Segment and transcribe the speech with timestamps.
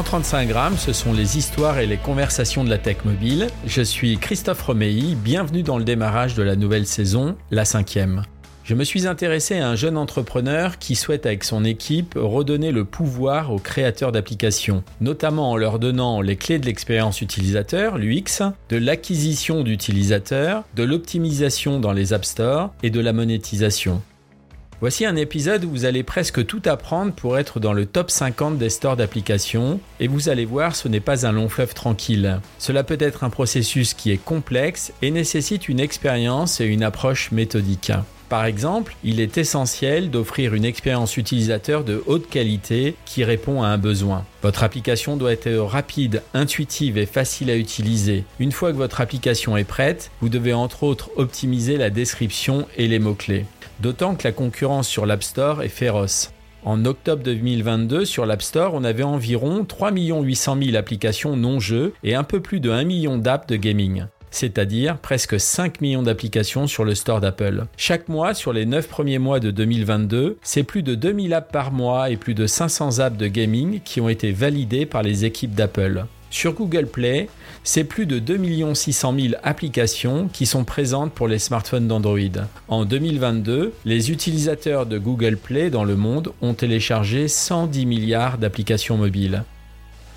[0.00, 3.48] 135 grammes, ce sont les histoires et les conversations de la tech mobile.
[3.66, 8.22] Je suis Christophe Romeilly, bienvenue dans le démarrage de la nouvelle saison, la cinquième.
[8.64, 12.86] Je me suis intéressé à un jeune entrepreneur qui souhaite avec son équipe redonner le
[12.86, 18.78] pouvoir aux créateurs d'applications, notamment en leur donnant les clés de l'expérience utilisateur, l'UX, de
[18.78, 24.00] l'acquisition d'utilisateurs, de l'optimisation dans les App Store et de la monétisation.
[24.80, 28.56] Voici un épisode où vous allez presque tout apprendre pour être dans le top 50
[28.56, 32.40] des stores d'applications, et vous allez voir, ce n'est pas un long fleuve tranquille.
[32.58, 37.30] Cela peut être un processus qui est complexe et nécessite une expérience et une approche
[37.30, 37.92] méthodique.
[38.30, 43.66] Par exemple, il est essentiel d'offrir une expérience utilisateur de haute qualité qui répond à
[43.66, 44.24] un besoin.
[44.42, 48.24] Votre application doit être rapide, intuitive et facile à utiliser.
[48.38, 52.88] Une fois que votre application est prête, vous devez entre autres optimiser la description et
[52.88, 53.44] les mots-clés
[53.80, 56.32] d'autant que la concurrence sur l'App Store est féroce.
[56.62, 62.14] En octobre 2022, sur l'App Store, on avait environ 3 800 000 applications non-jeux et
[62.14, 66.84] un peu plus de 1 million d'apps de gaming c'est-à-dire presque 5 millions d'applications sur
[66.84, 67.64] le store d'Apple.
[67.76, 71.72] Chaque mois, sur les 9 premiers mois de 2022, c'est plus de 2000 apps par
[71.72, 75.54] mois et plus de 500 apps de gaming qui ont été validées par les équipes
[75.54, 76.04] d'Apple.
[76.30, 77.28] Sur Google Play,
[77.62, 82.18] c'est plus de 2 600 000 applications qui sont présentes pour les smartphones d'Android.
[82.68, 88.96] En 2022, les utilisateurs de Google Play dans le monde ont téléchargé 110 milliards d'applications
[88.96, 89.44] mobiles.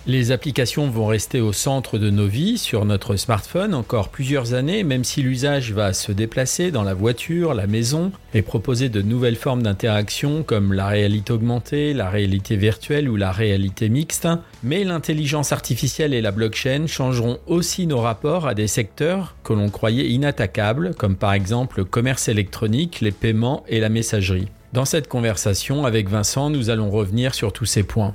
[0.06, 4.84] Les applications vont rester au centre de nos vies sur notre smartphone encore plusieurs années,
[4.84, 9.38] même si l'usage va se déplacer dans la voiture, la maison et proposer de nouvelles
[9.38, 14.28] formes d'interaction comme la réalité augmentée, la réalité virtuelle ou la réalité mixte.
[14.62, 19.70] Mais l'intelligence artificielle et la blockchain changeront aussi nos rapports à des secteurs que l'on
[19.70, 24.50] croyait inattaquables, comme par exemple le commerce électronique, les paiements et la messagerie.
[24.74, 28.14] Dans cette conversation avec Vincent, nous allons revenir sur tous ces points.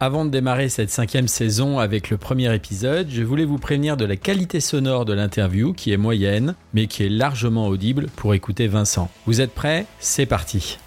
[0.00, 4.04] Avant de démarrer cette cinquième saison avec le premier épisode, je voulais vous prévenir de
[4.04, 8.68] la qualité sonore de l'interview qui est moyenne, mais qui est largement audible pour écouter
[8.68, 9.10] Vincent.
[9.26, 9.86] Vous êtes prêts?
[9.98, 10.78] C'est parti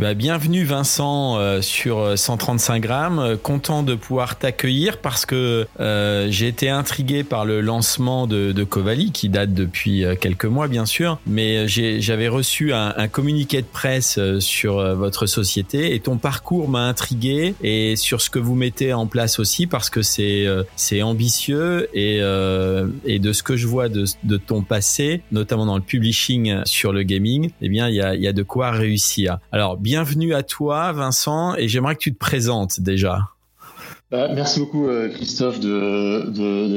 [0.00, 3.18] bah, bienvenue Vincent euh, sur 135 euh, grammes.
[3.18, 5.66] Euh, content de pouvoir t'accueillir parce que
[6.30, 8.64] j'ai été intrigué par le lancement de, de
[9.12, 14.18] qui date depuis quelques mois bien sûr, mais j'avais reçu un, un, communiqué de presse
[14.38, 19.06] sur votre société et ton parcours m'a intrigué et sur ce que vous mettez en
[19.06, 20.46] place aussi parce que c'est
[20.76, 22.20] c'est ambitieux et,
[23.04, 26.92] et de ce que je vois de, de, ton passé, notamment dans le publishing sur
[26.92, 29.38] le gaming, eh bien il y a, y a de quoi réussir.
[29.52, 33.30] Alors bienvenue à toi, Vincent, et j'aimerais que tu te présentes déjà.
[34.12, 35.68] Bah, merci beaucoup euh, Christophe de,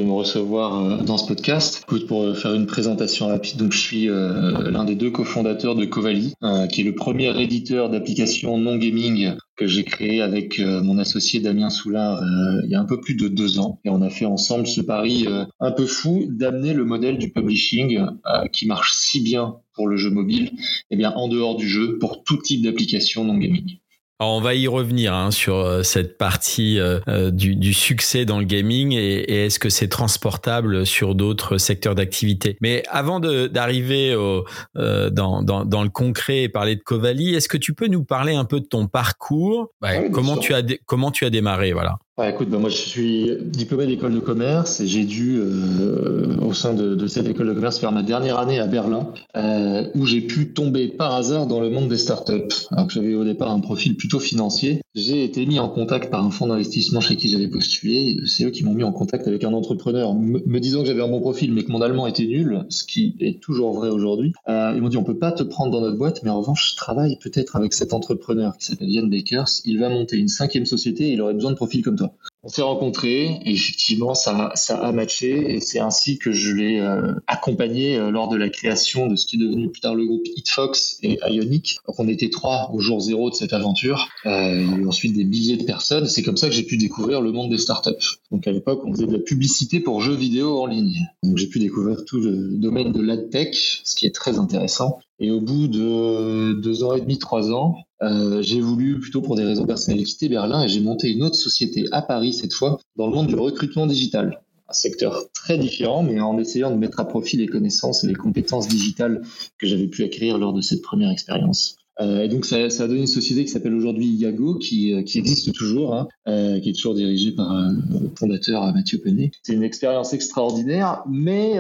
[0.04, 1.86] me recevoir euh, dans ce podcast.
[2.08, 6.34] Pour euh, faire une présentation rapide, donc je suis l'un des deux cofondateurs de Covali,
[6.72, 11.70] qui est le premier éditeur d'applications non gaming que j'ai créé avec mon associé Damien
[11.70, 12.20] Soulard
[12.64, 13.80] il y a un peu plus de deux ans.
[13.86, 15.28] Et on a fait ensemble ce pari
[15.60, 18.08] un peu fou d'amener le modèle du publishing
[18.52, 20.52] qui marche si bien pour le jeu mobile,
[20.92, 23.78] eh bien en dehors du jeu pour tout type d'application non gaming.
[24.20, 28.26] Alors on va y revenir hein, sur euh, cette partie euh, euh, du, du, succès
[28.26, 32.56] dans le gaming et, et est-ce que c'est transportable sur d'autres secteurs d'activité?
[32.62, 37.58] Mais avant d'arriver euh, dans, dans, dans, le concret et parler de Covali, est-ce que
[37.58, 39.74] tu peux nous parler un peu de ton parcours?
[39.82, 43.88] Ouais, Comment tu as comment tu as démarré voilà écoute, ben moi je suis diplômé
[43.88, 47.80] d'école de commerce et j'ai dû, euh, au sein de, de, cette école de commerce,
[47.80, 51.72] faire ma dernière année à Berlin, euh, où j'ai pu tomber par hasard dans le
[51.72, 52.68] monde des startups.
[52.70, 56.24] Alors que j'avais au départ un profil plutôt financier, j'ai été mis en contact par
[56.24, 58.18] un fonds d'investissement chez qui j'avais postulé.
[58.26, 61.08] C'est eux qui m'ont mis en contact avec un entrepreneur, me disant que j'avais un
[61.08, 64.34] bon profil, mais que mon allemand était nul, ce qui est toujours vrai aujourd'hui.
[64.48, 66.72] Euh, ils m'ont dit on peut pas te prendre dans notre boîte, mais en revanche,
[66.72, 69.50] je travaille peut-être avec cet entrepreneur qui s'appelle Yann Bakers.
[69.66, 72.14] Il va monter une cinquième société et il aurait besoin de profils comme toi.
[72.46, 76.78] On s'est rencontrés et effectivement ça, ça a matché et c'est ainsi que je l'ai
[76.78, 80.06] euh, accompagné euh, lors de la création de ce qui est devenu plus tard le
[80.06, 81.78] groupe Hitfox et Ionic.
[81.88, 84.10] Donc on était trois au jour zéro de cette aventure.
[84.26, 86.06] Euh, il y a eu ensuite des milliers de personnes.
[86.06, 88.20] C'est comme ça que j'ai pu découvrir le monde des startups.
[88.30, 91.08] Donc à l'époque on faisait de la publicité pour jeux vidéo en ligne.
[91.24, 95.00] Donc j'ai pu découvrir tout le domaine de l'adtech, ce qui est très intéressant.
[95.20, 99.36] Et au bout de deux ans et demi, trois ans, euh, j'ai voulu, plutôt pour
[99.36, 102.80] des raisons personnelles, quitter Berlin et j'ai monté une autre société à Paris cette fois,
[102.96, 104.42] dans le monde du recrutement digital.
[104.68, 108.16] Un secteur très différent, mais en essayant de mettre à profit les connaissances et les
[108.16, 109.22] compétences digitales
[109.58, 111.78] que j'avais pu acquérir lors de cette première expérience.
[112.00, 115.04] Euh, et donc ça, ça, a donné une société qui s'appelle aujourd'hui Yago, qui, euh,
[115.04, 117.76] qui existe toujours, hein, euh, qui est toujours dirigée par un
[118.18, 119.32] fondateur Mathieu Penet.
[119.44, 121.54] C'est une expérience extraordinaire, mais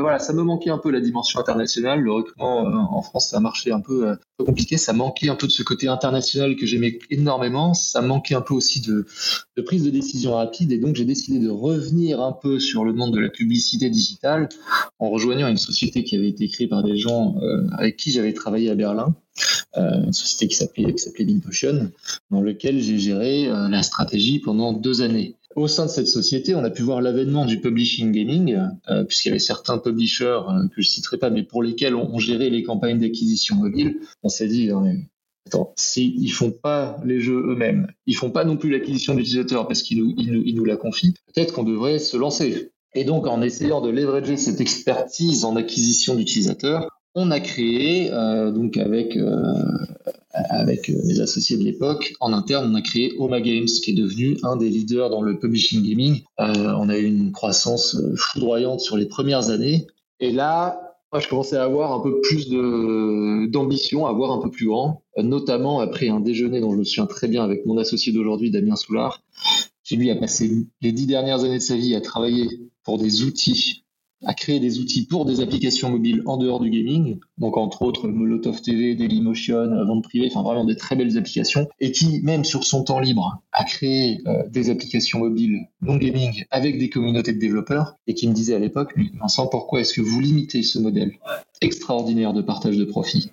[0.00, 2.00] voilà, ça me manquait un peu la dimension internationale.
[2.00, 4.76] Le recrutement en France, ça a marché un peu, un peu compliqué.
[4.78, 7.74] Ça manquait un peu de ce côté international que j'aimais énormément.
[7.74, 9.06] Ça manquait un peu aussi de,
[9.56, 10.72] de prise de décision rapide.
[10.72, 14.48] Et donc j'ai décidé de revenir un peu sur le monde de la publicité digitale
[14.98, 17.36] en rejoignant une société qui avait été créée par des gens
[17.76, 19.14] avec qui j'avais travaillé à Berlin
[19.76, 21.26] une société qui s'appelait qui s'appelait
[22.30, 25.36] dans lequel j'ai géré euh, la stratégie pendant deux années.
[25.56, 28.56] Au sein de cette société, on a pu voir l'avènement du publishing gaming,
[28.88, 30.40] euh, puisqu'il y avait certains publishers
[30.74, 33.98] que je citerai pas, mais pour lesquels on, gérait les campagnes d'acquisition mobile.
[34.22, 34.70] On s'est dit,
[35.46, 39.66] attends, s'ils ne font pas les jeux eux-mêmes, ils font pas non plus l'acquisition d'utilisateurs
[39.66, 42.70] parce qu'ils nous, ils nous, ils nous la confient, peut-être qu'on devrait se lancer.
[42.94, 48.50] Et donc, en essayant de leverager cette expertise en acquisition d'utilisateurs, on a créé, euh,
[48.50, 49.42] donc avec, euh,
[50.32, 54.36] avec mes associés de l'époque, en interne, on a créé Oma Games, qui est devenu
[54.42, 56.22] un des leaders dans le publishing gaming.
[56.38, 59.86] Euh, on a eu une croissance foudroyante sur les premières années.
[60.20, 60.80] Et là,
[61.18, 62.48] je commençais à avoir un peu plus
[63.50, 67.06] d'ambition, à voir un peu plus grand, notamment après un déjeuner dont je me souviens
[67.06, 69.20] très bien avec mon associé d'aujourd'hui, Damien Soulard,
[69.82, 72.46] qui lui a passé les dix dernières années de sa vie à travailler
[72.84, 73.82] pour des outils
[74.24, 78.08] à créer des outils pour des applications mobiles en dehors du gaming, donc entre autres
[78.08, 82.64] Molotov TV, Dailymotion, Vente Privée, enfin vraiment des très belles applications, et qui, même sur
[82.64, 87.38] son temps libre, a créé euh, des applications mobiles non gaming avec des communautés de
[87.38, 91.12] développeurs, et qui me disait à l'époque, Vincent, pourquoi est-ce que vous limitez ce modèle
[91.60, 93.30] extraordinaire de partage de profit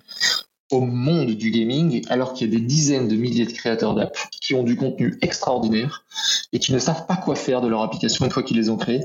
[0.70, 4.16] au monde du gaming, alors qu'il y a des dizaines de milliers de créateurs d'app
[4.40, 6.04] qui ont du contenu extraordinaire
[6.52, 8.76] et qui ne savent pas quoi faire de leur application une fois qu'ils les ont
[8.76, 9.04] créées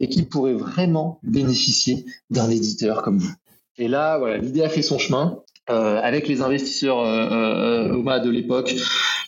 [0.00, 3.34] et qui pourraient vraiment bénéficier d'un éditeur comme vous.
[3.78, 5.42] Et là, voilà, l'idée a fait son chemin.
[5.70, 8.74] Euh, avec les investisseurs euh, euh, OMA de l'époque,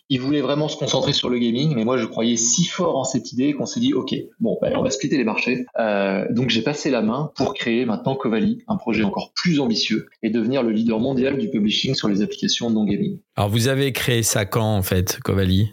[0.09, 3.05] ils voulaient vraiment se concentrer sur le gaming, mais moi je croyais si fort en
[3.05, 5.65] cette idée qu'on s'est dit ok, bon, ben, on va splitter les marchés.
[5.79, 10.09] Euh, donc j'ai passé la main pour créer maintenant Covali, un projet encore plus ambitieux
[10.23, 13.19] et devenir le leader mondial du publishing sur les applications non gaming.
[13.37, 15.73] Alors vous avez créé ça quand en fait, Covali?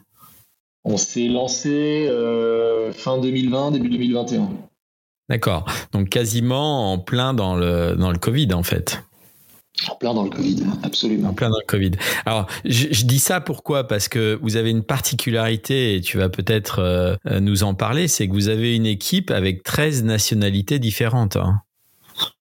[0.83, 4.49] On s'est lancé euh, fin 2020, début 2021.
[5.29, 9.01] D'accord, donc quasiment en plein dans le dans le Covid en fait.
[9.89, 11.29] En plein dans le Covid, absolument.
[11.29, 11.91] En plein dans le Covid.
[12.25, 13.87] Alors, je, dis ça pourquoi?
[13.87, 18.27] Parce que vous avez une particularité, et tu vas peut-être euh, nous en parler, c'est
[18.27, 21.35] que vous avez une équipe avec 13 nationalités différentes.
[21.35, 21.61] Hein.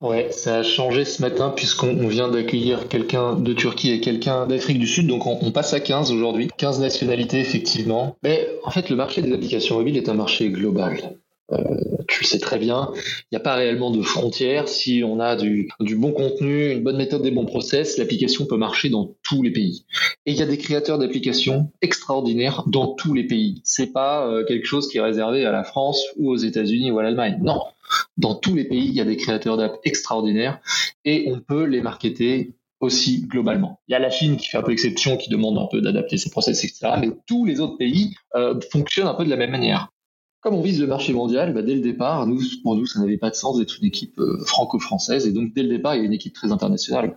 [0.00, 4.79] Ouais, ça a changé ce matin puisqu'on vient d'accueillir quelqu'un de Turquie et quelqu'un d'Afrique
[4.79, 6.50] du Sud, donc on, on, passe à 15 aujourd'hui.
[6.56, 8.17] 15 nationalités, effectivement.
[8.23, 11.17] Mais en fait, le marché des applications mobiles est un marché global.
[11.52, 11.58] Euh,
[12.08, 14.69] tu le sais très bien, il n'y a pas réellement de frontières.
[14.69, 18.88] Si on a du, bon contenu, une bonne méthode, des bons process, l'application peut marcher
[18.88, 19.85] dans tous les pays.
[20.26, 23.62] Et il y a des créateurs d'applications extraordinaires dans tous les pays.
[23.64, 26.99] C'est pas euh, quelque chose qui est réservé à la France ou aux États-Unis ou
[26.99, 27.38] à l'Allemagne.
[27.42, 27.61] Non,
[28.16, 30.61] dans tous les pays, il y a des créateurs d'app extraordinaires
[31.04, 33.80] et on peut les marketer aussi globalement.
[33.88, 36.16] Il y a la Chine qui fait un peu exception, qui demande un peu d'adapter
[36.16, 36.95] ses process, etc.
[36.99, 39.90] Mais tous les autres pays euh, fonctionnent un peu de la même manière.
[40.40, 43.18] Comme on vise le marché mondial, bah, dès le départ, nous, pour nous, ça n'avait
[43.18, 45.26] pas de sens d'être une équipe euh, franco-française.
[45.26, 47.14] Et donc, dès le départ, il y a une équipe très internationale.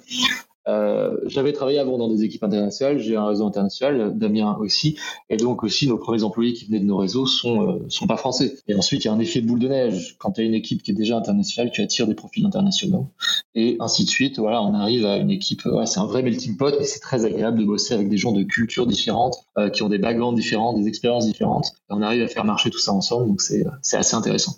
[0.67, 4.98] Euh, j'avais travaillé avant dans des équipes internationales, j'ai un réseau international, Damien aussi,
[5.29, 8.17] et donc aussi nos premiers employés qui venaient de nos réseaux sont euh, sont pas
[8.17, 8.55] français.
[8.67, 10.15] Et ensuite il y a un effet boule de neige.
[10.20, 13.08] Quand tu as une équipe qui est déjà internationale, tu attires des profils internationaux,
[13.55, 14.39] et ainsi de suite.
[14.39, 15.62] Voilà, on arrive à une équipe.
[15.86, 18.43] C'est un vrai melting pot, et c'est très agréable de bosser avec des gens de
[18.43, 21.74] cultures différentes, euh, qui ont des backgrounds différents, des expériences différentes.
[21.89, 24.53] On arrive à faire marcher tout ça ensemble, donc c'est c'est assez intéressant.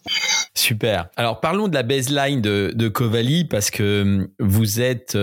[0.53, 1.09] Super.
[1.17, 2.87] Alors parlons de la baseline de, de
[3.43, 5.15] parce que hum, vous êtes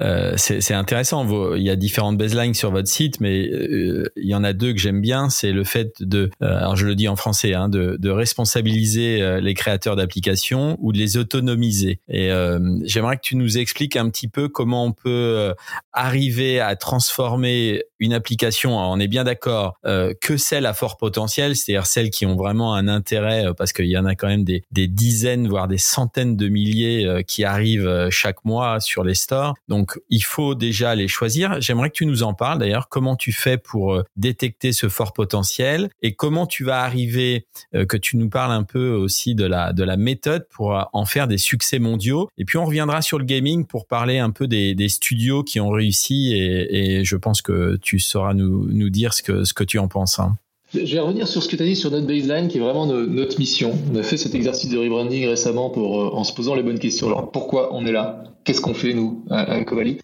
[0.00, 1.54] euh, euh, c'est intéressant.
[1.56, 4.72] il y a différentes baselines sur votre site, mais euh, il y en a deux
[4.72, 5.30] que j'aime bien.
[5.30, 9.40] C'est le fait de, euh, alors je le dis en français, hein, de, de, responsabiliser
[9.40, 12.00] les créateurs d'applications ou de les autonomiser.
[12.08, 12.30] Et
[12.82, 15.54] j'aimerais que tu nous expliques un petit peu comment on peut
[15.92, 18.76] arriver à transformer une application.
[18.76, 22.88] on est bien d'accord que celles à fort potentiel, c'est-à-dire celles qui ont vraiment un
[22.88, 26.48] intérêt, parce qu'il y en a quand même des, des dizaines, voire des centaines de
[26.48, 29.54] milliers qui arrivent chaque mois sur les stores.
[29.68, 31.60] Donc, il faut déjà les choisir.
[31.60, 32.88] J'aimerais que tu nous en parles d'ailleurs.
[32.88, 37.86] Comment tu fais pour euh, détecter ce fort potentiel et comment tu vas arriver, euh,
[37.86, 41.04] que tu nous parles un peu aussi de la, de la méthode pour euh, en
[41.04, 42.28] faire des succès mondiaux.
[42.38, 45.70] Et puis, on reviendra sur le gaming pour parler un peu des, studios qui ont
[45.70, 49.62] réussi et, et, je pense que tu sauras nous, nous dire ce que, ce que
[49.62, 50.18] tu en penses.
[50.18, 50.36] Hein.
[50.72, 52.86] Je vais revenir sur ce que tu as dit sur notre baseline, qui est vraiment
[52.86, 53.76] notre mission.
[53.92, 57.26] On a fait cet exercice de rebranding récemment pour, en se posant les bonnes questions.
[57.32, 58.22] Pourquoi on est là?
[58.44, 59.98] Qu'est-ce qu'on fait, nous, à, Covali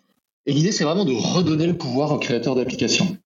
[0.46, 3.16] Et l'idée, c'est vraiment de redonner le pouvoir aux créateurs d'applications.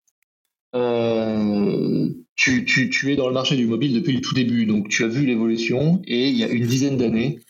[0.77, 5.09] Euh, tu, es dans le marché du mobile depuis le tout début, donc tu as
[5.09, 7.41] vu l'évolution, et il y a une dizaine d'années,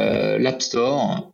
[0.00, 1.32] euh, l'App Store,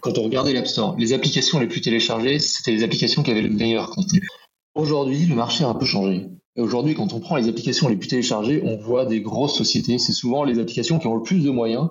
[0.00, 3.42] quand on regardait l'App Store, les applications les plus téléchargées, c'était les applications qui avaient
[3.42, 4.26] le meilleur contenu.
[4.74, 6.26] Aujourd'hui, le marché a un peu changé.
[6.56, 9.98] Et aujourd'hui, quand on prend les applications les plus téléchargées, on voit des grosses sociétés.
[9.98, 11.88] C'est souvent les applications qui ont le plus de moyens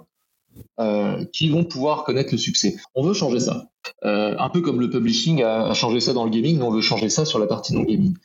[0.79, 2.75] euh, qui vont pouvoir connaître le succès.
[2.93, 3.69] On veut changer ça.
[4.03, 6.81] Euh, un peu comme le publishing a, changé ça dans le gaming, nous on veut
[6.81, 8.15] changer ça sur la partie non gaming.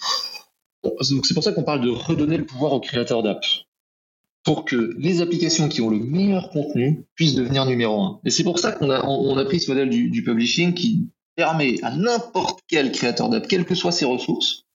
[1.01, 3.65] c'est pour ça qu'on parle de redonner le pouvoir aux créateurs d'apps
[4.45, 8.21] pour que les applications qui ont le meilleur contenu puissent devenir numéro un.
[8.25, 11.09] Et c'est pour ça qu'on a, on, a pris ce modèle du, du publishing qui
[11.35, 14.66] permet à n'importe quel créateur d'app, quelles que soient ses ressources,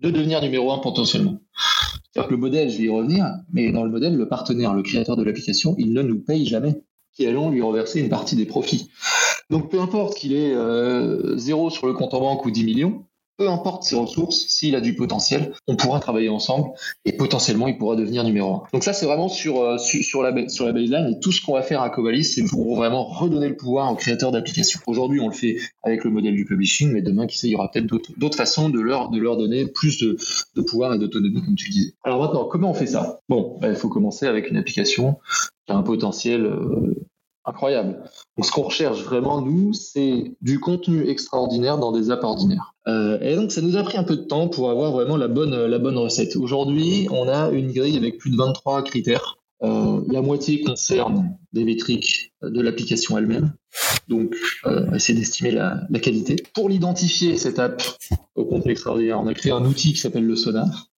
[0.00, 1.40] de devenir numéro un potentiellement.
[2.30, 5.22] Le modèle, je vais y revenir, mais dans le modèle, le partenaire, le créateur de
[5.22, 6.82] l'application, il ne nous paye jamais,
[7.12, 8.90] qui allons lui reverser une partie des profits.
[9.50, 13.06] Donc peu importe qu'il ait euh, zéro sur le compte en banque ou 10 millions,
[13.38, 16.70] peu importe ses ressources, s'il a du potentiel, on pourra travailler ensemble
[17.04, 18.62] et potentiellement il pourra devenir numéro un.
[18.72, 21.54] Donc ça c'est vraiment sur, euh, sur, la, sur la baseline et tout ce qu'on
[21.54, 24.80] va faire à Covalis c'est pour vraiment redonner le pouvoir aux créateurs d'applications.
[24.86, 27.54] Aujourd'hui on le fait avec le modèle du publishing mais demain qui sait il y
[27.54, 30.16] aura peut-être d'autres façons de leur, de leur donner plus de,
[30.56, 31.92] de pouvoir et d'autonomie comme tu disais.
[32.02, 33.20] Alors maintenant comment on fait ça?
[33.28, 35.18] Bon, bah, il faut commencer avec une application
[35.66, 37.06] qui a un potentiel euh,
[37.48, 37.98] incroyable.
[38.36, 42.74] Donc ce qu'on recherche vraiment, nous, c'est du contenu extraordinaire dans des apps ordinaires.
[42.86, 45.28] Euh, et donc ça nous a pris un peu de temps pour avoir vraiment la
[45.28, 46.36] bonne, la bonne recette.
[46.36, 49.38] Aujourd'hui, on a une grille avec plus de 23 critères.
[49.62, 53.52] Euh, la moitié concerne des métriques de l'application elle-même.
[54.06, 54.36] Donc,
[54.66, 56.36] euh, essayer d'estimer la, la, qualité.
[56.54, 57.82] Pour l'identifier, cette app
[58.36, 60.88] au contenu extraordinaire, on a créé un outil qui s'appelle le Sonar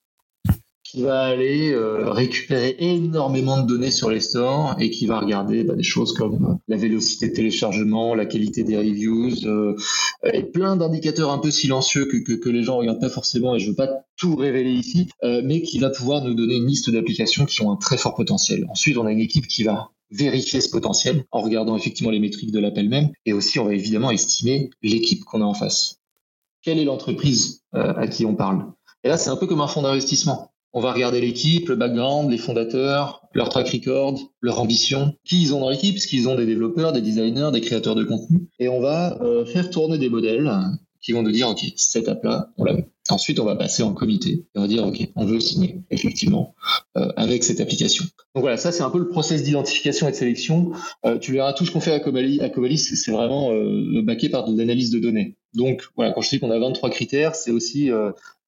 [0.91, 5.63] qui va aller euh, récupérer énormément de données sur les stores et qui va regarder
[5.63, 9.77] bah, des choses comme euh, la vélocité de téléchargement, la qualité des reviews euh,
[10.33, 13.77] et plein d'indicateurs un peu silencieux que, les gens regardent pas forcément et je veux
[13.77, 17.71] pas tout révéler ici, mais qui va pouvoir nous donner une liste d'applications qui ont
[17.71, 18.67] un très fort potentiel.
[18.69, 22.51] Ensuite, on a une équipe qui va vérifier ce potentiel en regardant effectivement les métriques
[22.51, 26.01] de l'appel même et aussi on va évidemment estimer l'équipe qu'on a en face.
[26.63, 28.67] Quelle est l'entreprise à qui on parle?
[29.05, 32.31] Et là, c'est un peu comme un fonds d'investissement on va regarder l'équipe, le background,
[32.31, 36.37] les fondateurs, leur track record, leur ambition, qui ils ont dans l'équipe, parce qu'ils ont
[36.37, 38.49] des développeurs, des designers, des créateurs de contenu.
[38.59, 40.51] Et on va euh, faire tourner des modèles
[41.01, 42.75] qui vont nous dire, OK, cette app-là, on l'a
[43.09, 46.55] Ensuite, on va passer en comité et on va dire, OK, on veut signer, effectivement,
[46.97, 48.05] euh, avec cette application.
[48.37, 50.71] Donc voilà, ça, c'est un peu le process d'identification et de sélection.
[51.05, 53.51] Euh, tu verras, tout ce qu'on fait à Covalis, à c'est vraiment
[54.05, 55.35] baqué par de l'analyse de données.
[55.55, 57.91] Donc voilà, quand je dis qu'on a 23 critères, c'est aussi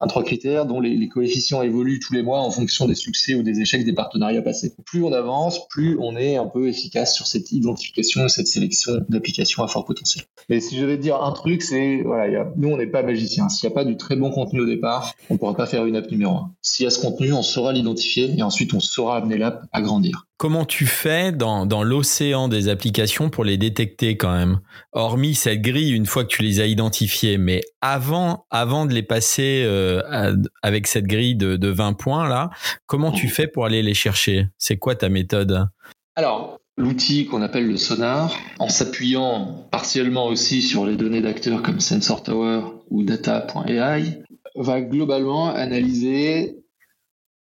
[0.03, 3.43] un trois critères dont les, coefficients évoluent tous les mois en fonction des succès ou
[3.43, 4.73] des échecs des partenariats passés.
[4.85, 8.93] Plus on avance, plus on est un peu efficace sur cette identification et cette sélection
[9.09, 10.25] d'applications à fort potentiel.
[10.49, 13.47] Mais si je vais te dire un truc, c'est voilà, nous on n'est pas magiciens.
[13.47, 15.85] S'il n'y a pas du très bon contenu au départ, on ne pourra pas faire
[15.85, 16.51] une app numéro 1.
[16.61, 19.81] S'il y a ce contenu, on saura l'identifier et ensuite on saura amener l'app à
[19.81, 20.25] grandir.
[20.37, 24.59] Comment tu fais dans, dans l'océan des applications pour les détecter quand même?
[24.91, 29.03] Hormis cette grille, une fois que tu les as identifiées, mais avant, avant de les
[29.03, 29.92] passer euh,
[30.61, 32.49] avec cette grille de, de 20 points là,
[32.85, 34.47] comment tu fais pour aller les chercher?
[34.57, 35.67] C'est quoi ta méthode?
[36.15, 41.79] Alors, l'outil qu'on appelle le sonar, en s'appuyant partiellement aussi sur les données d'acteurs comme
[41.79, 44.23] Sensor Tower ou data.ai,
[44.55, 46.57] va globalement analyser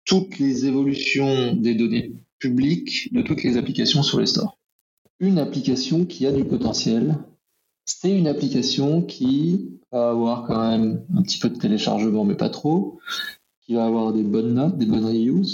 [0.04, 4.58] toutes les évolutions des données publiques de toutes les applications sur les stores.
[5.18, 7.18] Une application qui a du potentiel,
[7.84, 12.48] c'est une application qui va avoir quand même un petit peu de téléchargement, mais pas
[12.48, 12.98] trop,
[13.66, 15.44] qui va avoir des bonnes notes, des bonnes reviews.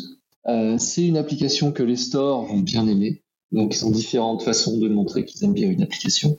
[0.49, 3.23] Euh, c'est une application que les stores vont bien aimer.
[3.53, 6.39] Donc, ils ont différentes façons de montrer qu'ils aiment bien une application.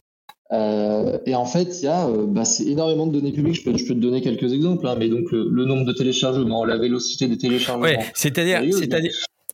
[0.53, 3.55] Euh, et en fait, il y a bah, c'est énormément de données publiques.
[3.55, 6.63] Je peux, je peux te donner quelques exemples, hein, mais donc le, nombre de téléchargements,
[6.63, 7.83] la vélocité des téléchargements.
[7.83, 9.11] Ouais, c'est-à-dire, c'est-à-dire,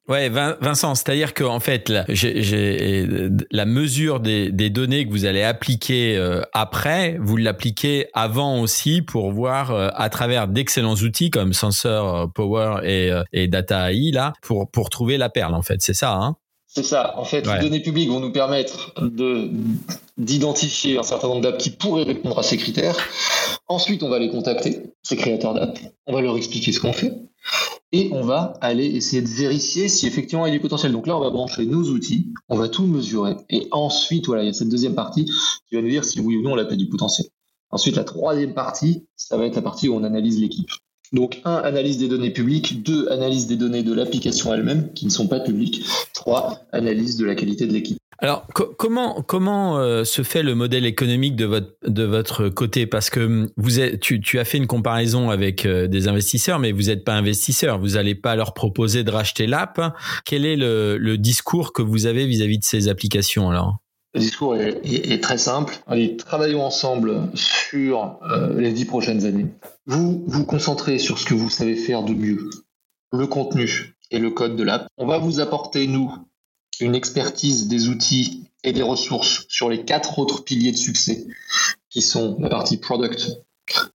[0.09, 2.05] Ouais, Vincent, c'est-à-dire qu'en fait, la,
[3.51, 9.01] la mesure des, des, données que vous allez appliquer euh, après, vous l'appliquez avant aussi
[9.01, 14.11] pour voir euh, à travers d'excellents outils comme Sensor euh, Power et, et Data AI
[14.11, 16.35] là, pour pour trouver la perle en fait, c'est ça, hein?
[16.67, 17.17] C'est ça.
[17.17, 19.51] En fait, les données publiques vont nous permettre de
[20.17, 22.97] d'identifier un certain nombre d'apps qui pourraient répondre à ces critères.
[23.69, 25.79] Ensuite, on va les contacter, ces créateurs d'apps.
[26.07, 27.13] On va leur expliquer ce qu'on fait
[27.91, 30.91] et on va aller essayer de vérifier si effectivement il y a du potentiel.
[30.91, 34.47] Donc là, on va brancher nos outils, on va tout mesurer, et ensuite, voilà, il
[34.47, 36.65] y a cette deuxième partie qui va nous dire si oui ou non on a
[36.65, 37.27] pas du potentiel.
[37.69, 40.69] Ensuite, la troisième partie, ça va être la partie où on analyse l'équipe.
[41.13, 45.11] Donc, un, analyse des données publiques, deux, analyse des données de l'application elle-même, qui ne
[45.11, 47.97] sont pas publiques, trois, analyse de la qualité de l'équipe.
[48.19, 52.85] Alors comment comment euh, se fait le modèle économique de votre de votre côté?
[52.87, 56.59] Parce que hum, vous êtes, tu, tu as fait une comparaison avec euh, des investisseurs
[56.59, 59.81] mais vous n'êtes pas investisseur vous n'allez pas leur proposer de racheter l'app
[60.25, 63.79] quel est le, le, discours que vous avez vis-à-vis de ces applications alors?
[64.13, 65.75] Le discours est, très simple.
[65.87, 69.47] Allez, travaillons ensemble sur euh, les dix prochaines années.
[69.85, 72.49] Vous vous concentrez sur ce que vous savez faire de mieux,
[73.11, 74.87] le contenu et le code de l'app.
[74.97, 76.13] On va vous apporter, nous,
[76.79, 81.27] une expertise des outils et des ressources sur les quatre autres piliers de succès,
[81.89, 83.31] qui sont la partie product,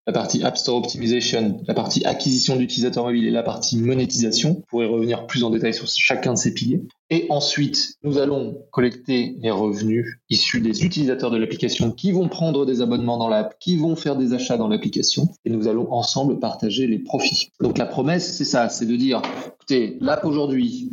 [0.07, 4.55] la partie App Store Optimization, la partie acquisition d'utilisateurs mobiles et la partie monétisation.
[4.55, 6.83] Vous pourrez revenir plus en détail sur chacun de ces piliers.
[7.11, 12.67] Et ensuite, nous allons collecter les revenus issus des utilisateurs de l'application qui vont prendre
[12.67, 16.41] des abonnements dans l'app, qui vont faire des achats dans l'application, et nous allons ensemble
[16.41, 17.51] partager les profits.
[17.61, 19.23] Donc la promesse, c'est ça, c'est de dire,
[19.55, 20.91] écoutez, l'app aujourd'hui,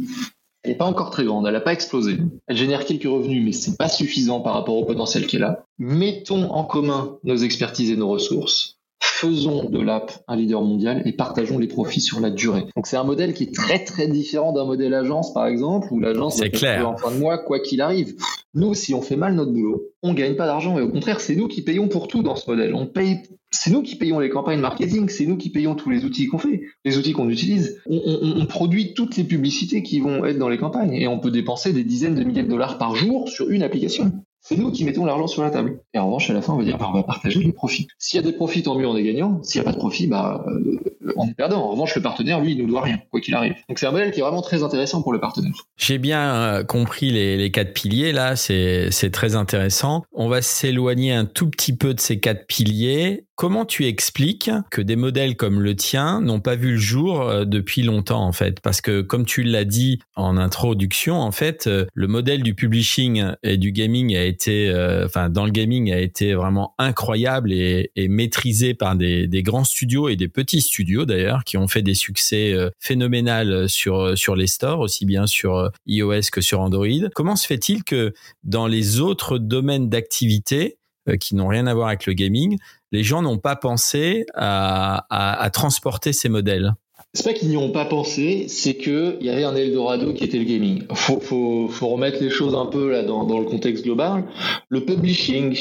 [0.63, 2.17] elle n'est pas encore très grande, elle n'a pas explosé.
[2.47, 5.65] Elle génère quelques revenus, mais c'est pas suffisant par rapport au potentiel qu'elle a.
[5.77, 8.79] Mettons en commun nos expertises et nos ressources.
[9.05, 12.65] Faisons de l'app un leader mondial et partageons les profits sur la durée.
[12.75, 15.99] Donc c'est un modèle qui est très très différent d'un modèle agence par exemple où
[15.99, 16.89] l'agence va clair.
[16.89, 18.15] en fin de mois quoi qu'il arrive.
[18.53, 21.35] Nous, si on fait mal notre boulot, on gagne pas d'argent et au contraire c'est
[21.35, 22.73] nous qui payons pour tout dans ce modèle.
[22.75, 26.05] On paye c'est nous qui payons les campagnes marketing, c'est nous qui payons tous les
[26.05, 27.81] outils qu'on fait, les outils qu'on utilise.
[27.87, 31.71] On, produit toutes les publicités qui vont être dans les campagnes et on peut dépenser
[31.71, 34.11] des dizaines de milliers de dollars par jour sur une application.
[34.45, 35.79] C'est nous qui mettons l'argent sur la table.
[35.93, 37.87] Et en revanche, à la fin, on va dire, bah, on va partager les profits.
[37.97, 39.41] S'il y a des profits, tant mieux, on est gagnant.
[39.41, 40.79] S'il n'y a pas de profit, bah, euh,
[41.15, 41.63] on est perdant.
[41.63, 43.55] En revanche, le partenaire, lui, il nous doit rien, quoi qu'il arrive.
[43.69, 45.53] Donc c'est un modèle qui est vraiment très intéressant pour le partenaire.
[45.77, 50.03] J'ai bien euh, compris les, les quatre piliers, là, c'est très intéressant.
[50.11, 54.79] On va s'éloigner un tout petit peu de ces quatre piliers Comment tu expliques que
[54.79, 58.59] des modèles comme le tien n'ont pas vu le jour euh, depuis longtemps en fait?
[58.59, 63.25] Parce que comme tu l'as dit en introduction, en fait, euh, le modèle du publishing
[63.41, 67.89] et du gaming a été, euh, enfin dans le gaming a été vraiment incroyable et,
[68.07, 72.55] maîtrisé par des, grands studios et des petits studios d'ailleurs qui ont fait des succès
[72.79, 77.09] phénoménaux sur sur les stores aussi bien sur iOS que sur Android.
[77.15, 80.77] Comment se fait-il que dans les autres domaines d'activité
[81.19, 82.57] qui n'ont rien à voir avec le gaming,
[82.93, 86.73] les gens n'ont pas pensé à, transporter ces modèles
[87.15, 90.39] c'est pas qu'ils n'y ont pas pensé, c'est qu'il y avait un Eldorado qui était
[90.39, 90.83] le gaming.
[90.95, 94.25] Faut, faut, remettre les choses un peu là dans, le contexte global.
[94.69, 95.55] Le publishing,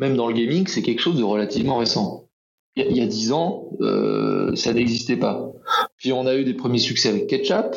[0.00, 2.28] même dans le gaming, c'est quelque chose de relativement récent.
[2.74, 5.48] Il y a dix ans, euh, ça n'existait pas.
[5.96, 7.76] Puis on a eu des premiers succès avec Ketchup.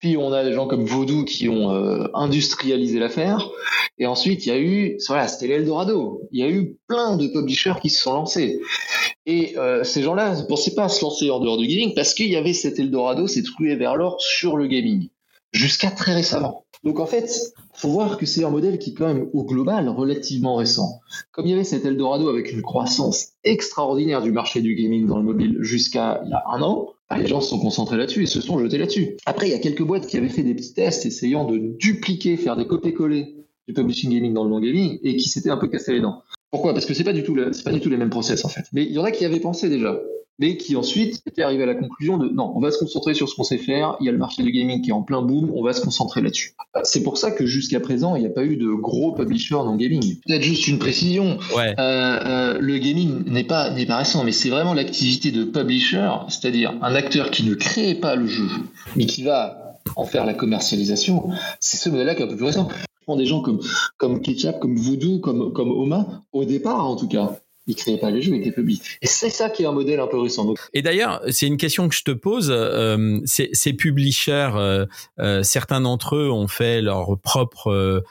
[0.00, 3.50] Puis on a des gens comme Voodoo qui ont euh, industrialisé l'affaire.
[3.98, 6.22] Et ensuite, il y a eu, voilà, c'était l'Eldorado.
[6.32, 8.60] Il y a eu plein de publishers qui se sont lancés.
[9.26, 12.14] Et euh, ces gens-là ne pensaient pas à se lancer en dehors du gaming parce
[12.14, 15.08] qu'il y avait cet Eldorado, cette ruée vers l'or sur le gaming.
[15.52, 16.64] Jusqu'à très récemment.
[16.82, 17.30] Donc en fait,
[17.74, 21.00] faut voir que c'est un modèle qui est quand même au global relativement récent.
[21.30, 25.18] Comme il y avait cet Eldorado avec une croissance extraordinaire du marché du gaming dans
[25.18, 28.22] le mobile jusqu'à il y a un an, bah, les gens se sont concentrés là-dessus
[28.22, 29.16] et se sont jetés là-dessus.
[29.26, 32.38] Après, il y a quelques boîtes qui avaient fait des petits tests essayant de dupliquer,
[32.38, 33.34] faire des copier-coller
[33.68, 36.22] du publishing gaming dans le non gaming et qui s'étaient un peu cassé les dents.
[36.50, 36.72] Pourquoi?
[36.72, 38.64] Parce que c'est pas du tout c'est pas du tout les mêmes process en fait.
[38.72, 40.00] Mais il y en a qui avaient pensé déjà
[40.38, 43.28] mais qui ensuite étaient arrivés à la conclusion de non, on va se concentrer sur
[43.28, 45.22] ce qu'on sait faire, il y a le marché du gaming qui est en plein
[45.22, 46.54] boom, on va se concentrer là-dessus.
[46.84, 49.72] C'est pour ça que jusqu'à présent, il n'y a pas eu de gros publishers dans
[49.72, 50.16] le gaming.
[50.26, 51.74] Peut-être juste une précision, ouais.
[51.78, 56.10] euh, euh, le gaming n'est pas, n'est pas récent, mais c'est vraiment l'activité de publisher,
[56.28, 58.48] c'est-à-dire un acteur qui ne crée pas le jeu,
[58.96, 61.28] mais qui va en faire la commercialisation,
[61.60, 62.68] c'est ce modèle-là qui est un peu plus récent.
[62.70, 63.60] Je prends des gens comme,
[63.96, 68.10] comme Ketchup, comme Voodoo, comme, comme Oma, au départ en tout cas Ils créaient pas
[68.10, 68.82] les jeux, ils étaient publics.
[69.02, 70.52] Et c'est ça qui est un modèle un peu récent.
[70.74, 72.48] Et d'ailleurs, c'est une question que je te pose.
[72.50, 74.86] Euh, ces, publishers, euh,
[75.20, 78.02] euh, certains d'entre eux ont fait leur propre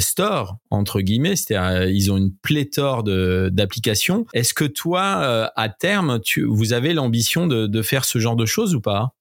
[0.00, 4.26] store entre guillemets, c'est-à-dire ils ont une pléthore d'applications.
[4.34, 8.44] Est-ce que toi, à terme, tu, vous avez l'ambition de, de faire ce genre de
[8.44, 9.14] choses ou pas?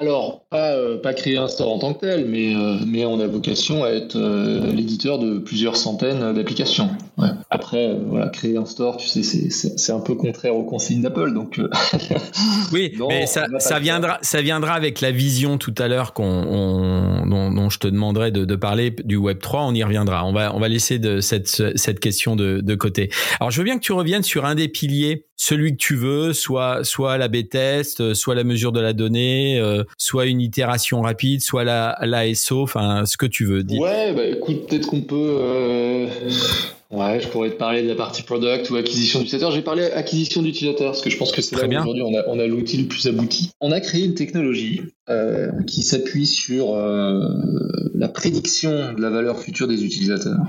[0.00, 3.20] Alors, pas, euh, pas créer un store en tant que tel, mais, euh, mais on
[3.20, 6.88] a vocation à être euh, l'éditeur de plusieurs centaines d'applications.
[7.50, 11.60] Après, voilà, créer un store, tu sais, c'est un peu contraire aux consignes d'Apple, donc.
[12.72, 17.68] oui, mais ça, ça viendra, ça viendra avec la vision tout à l'heure qu'on, dont,
[17.68, 19.64] je te demanderai de, de, parler du Web 3.
[19.64, 20.24] On y reviendra.
[20.24, 23.10] On va, on va laisser de cette, cette question de, de côté.
[23.38, 26.34] Alors, je veux bien que tu reviennes sur un des piliers celui que tu veux,
[26.34, 29.58] soit soit la B-test, soit la mesure de la donnée,
[29.96, 33.62] soit une itération rapide, soit la l'ASO, enfin ce que tu veux.
[33.62, 33.80] Dire.
[33.80, 35.38] Ouais, bah écoute, peut-être qu'on peut.
[35.40, 36.06] Euh...
[36.90, 39.52] Ouais, je pourrais te parler de la partie product ou acquisition d'utilisateur.
[39.52, 42.24] J'ai parlé acquisition d'utilisateur parce que je pense que c'est là où aujourd'hui on a,
[42.26, 43.52] on a l'outil le plus abouti.
[43.60, 47.28] On a créé une technologie euh, qui s'appuie sur euh,
[47.94, 50.40] la prédiction de la valeur future des utilisateurs.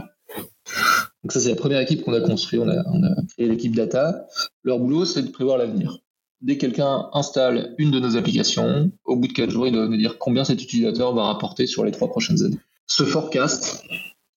[1.23, 2.61] Donc ça, c'est la première équipe qu'on a construite.
[2.61, 4.25] On a, on a créé l'équipe data.
[4.63, 5.99] Leur boulot, c'est de prévoir l'avenir.
[6.41, 9.87] Dès que quelqu'un installe une de nos applications, au bout de 4 jours, il doit
[9.87, 12.57] nous dire combien cet utilisateur va rapporter sur les trois prochaines années.
[12.87, 13.83] Ce forecast,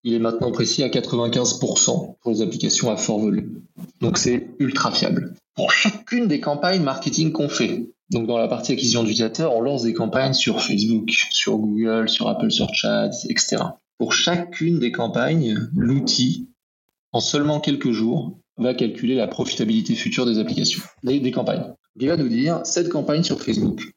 [0.03, 3.63] il est maintenant précis à 95% pour les applications à fort volume.
[4.01, 5.35] Donc c'est ultra fiable.
[5.55, 9.85] Pour chacune des campagnes marketing qu'on fait, donc dans la partie acquisition d'utilisateurs, on lance
[9.85, 13.63] des campagnes sur Facebook, sur Google, sur Apple Search Ads, etc.
[13.99, 16.49] Pour chacune des campagnes, l'outil
[17.15, 21.73] en seulement quelques jours, va calculer la profitabilité future des applications, des, campagnes.
[21.97, 23.93] Il va nous dire, cette campagne sur Facebook,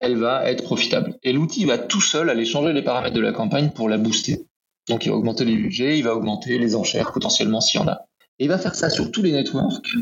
[0.00, 1.16] elle va être profitable.
[1.22, 4.46] Et l'outil va tout seul aller changer les paramètres de la campagne pour la booster.
[4.88, 7.88] Donc il va augmenter les budgets, il va augmenter les enchères potentiellement s'il y en
[7.88, 8.06] a.
[8.38, 9.96] Et il va faire ça sur tous les networks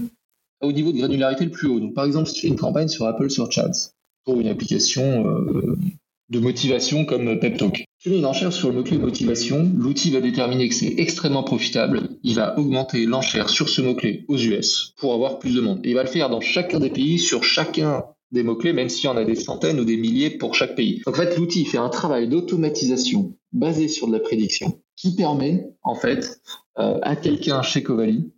[0.60, 1.80] au niveau de granularité le plus haut.
[1.80, 3.90] Donc par exemple, si tu fais une campagne sur Apple Search Ads
[4.24, 5.76] pour une application euh,
[6.28, 7.85] de motivation comme PepTalk.
[8.06, 12.56] Une enchère sur le mot-clé motivation, l'outil va déterminer que c'est extrêmement profitable, il va
[12.56, 15.80] augmenter l'enchère sur ce mot-clé aux US pour avoir plus de monde.
[15.82, 19.06] Et il va le faire dans chacun des pays, sur chacun des mots-clés, même s'il
[19.06, 21.02] y en a des centaines ou des milliers pour chaque pays.
[21.04, 25.66] Donc en fait, l'outil fait un travail d'automatisation basé sur de la prédiction qui permet
[25.82, 26.40] en fait
[26.78, 28.30] euh, à quelqu'un chez Covali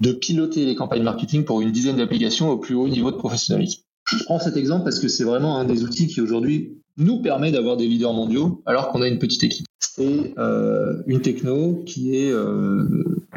[0.00, 3.82] de piloter les campagnes marketing pour une dizaine d'applications au plus haut niveau de professionnalisme.
[4.04, 7.52] Je prends cet exemple parce que c'est vraiment un des outils qui aujourd'hui nous permet
[7.52, 9.66] d'avoir des leaders mondiaux alors qu'on a une petite équipe.
[9.78, 12.84] C'est euh, une techno qui est euh,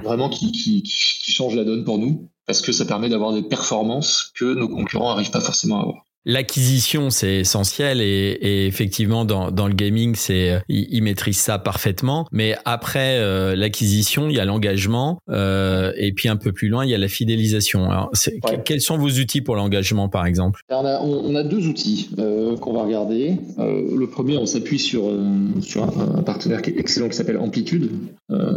[0.03, 4.45] vraiment qui, change la donne pour nous parce que ça permet d'avoir des performances que
[4.53, 6.05] nos concurrents n'arrivent pas forcément à avoir.
[6.25, 11.59] L'acquisition, c'est essentiel et, et, effectivement dans, dans le gaming, c'est ils, ils, maîtrisent ça
[11.59, 12.27] parfaitement.
[12.31, 16.85] Mais après euh, l'acquisition, il y a l'engagement euh, et puis un peu plus loin,
[16.85, 17.91] il y a la fidélisation.
[17.91, 18.11] Alors,
[18.65, 20.61] quels sont vos outils pour l'engagement, par exemple?
[20.69, 23.37] On a, on, a, deux outils euh, qu'on va regarder.
[23.59, 25.21] Euh, le premier, on s'appuie sur euh,
[25.61, 27.91] sur un, un, partenaire qui est excellent qui s'appelle Amplitude.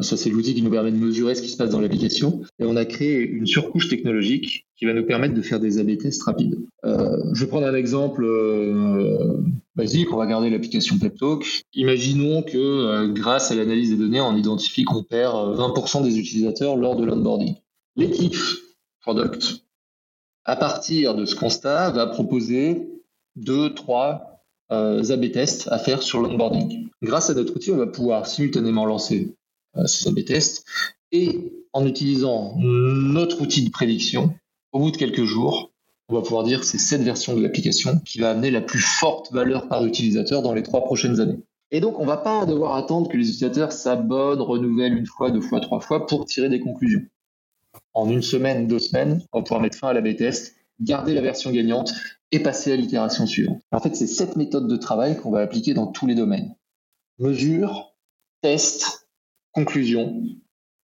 [0.02, 2.40] ça, c'est l'outil qui nous permet de mesurer ce qui se passe dans l'application.
[2.58, 5.98] Et on a créé une surcouche technologique qui va nous permettre de faire des A/B
[5.98, 6.56] tests rapides.
[6.84, 9.38] Euh, je vais prendre un exemple euh,
[9.74, 11.64] basique, on va garder l'application PepTalk.
[11.74, 16.76] Imaginons que euh, grâce à l'analyse des données, on identifie qu'on perd 20% des utilisateurs
[16.76, 17.56] lors de l'onboarding.
[17.96, 18.36] L'équipe
[19.00, 19.64] product,
[20.44, 22.88] à partir de ce constat, va proposer
[23.34, 26.88] deux, trois A/B tests à faire sur l'onboarding.
[27.02, 29.34] Grâce à notre outil, on va pouvoir simultanément lancer
[29.86, 30.64] ces A/B tests
[31.10, 34.34] et en utilisant notre outil de prédiction,
[34.72, 35.72] au bout de quelques jours,
[36.08, 38.80] on va pouvoir dire que c'est cette version de l'application qui va amener la plus
[38.80, 41.38] forte valeur par utilisateur dans les trois prochaines années.
[41.70, 45.42] Et donc, on va pas devoir attendre que les utilisateurs s'abonnent, renouvellent une fois, deux
[45.42, 47.02] fois, trois fois pour tirer des conclusions.
[47.92, 51.20] En une semaine, deux semaines, on va pouvoir mettre fin à la B-test, garder la
[51.20, 51.92] version gagnante
[52.32, 53.60] et passer à l'itération suivante.
[53.70, 56.54] En fait, c'est cette méthode de travail qu'on va appliquer dans tous les domaines.
[57.18, 57.94] Mesure,
[58.40, 59.08] test,
[59.52, 60.22] conclusion,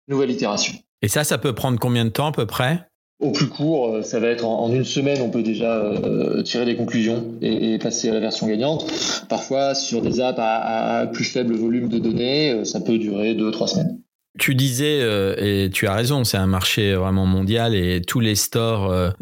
[0.07, 0.73] nouvelle itération.
[1.03, 2.87] Et ça, ça peut prendre combien de temps à peu près?
[3.21, 6.65] Au plus court, euh, ça va être en, une semaine, on peut déjà euh, tirer
[6.65, 8.85] des conclusions et, passer à la version gagnante.
[9.29, 13.51] Parfois, sur des apps à, plus faible volume de données, euh, ça peut durer deux,
[13.51, 14.00] trois semaines.
[14.39, 14.99] Tu disais,
[15.37, 19.13] et tu as raison, c'est un marché vraiment mondial et tous les stores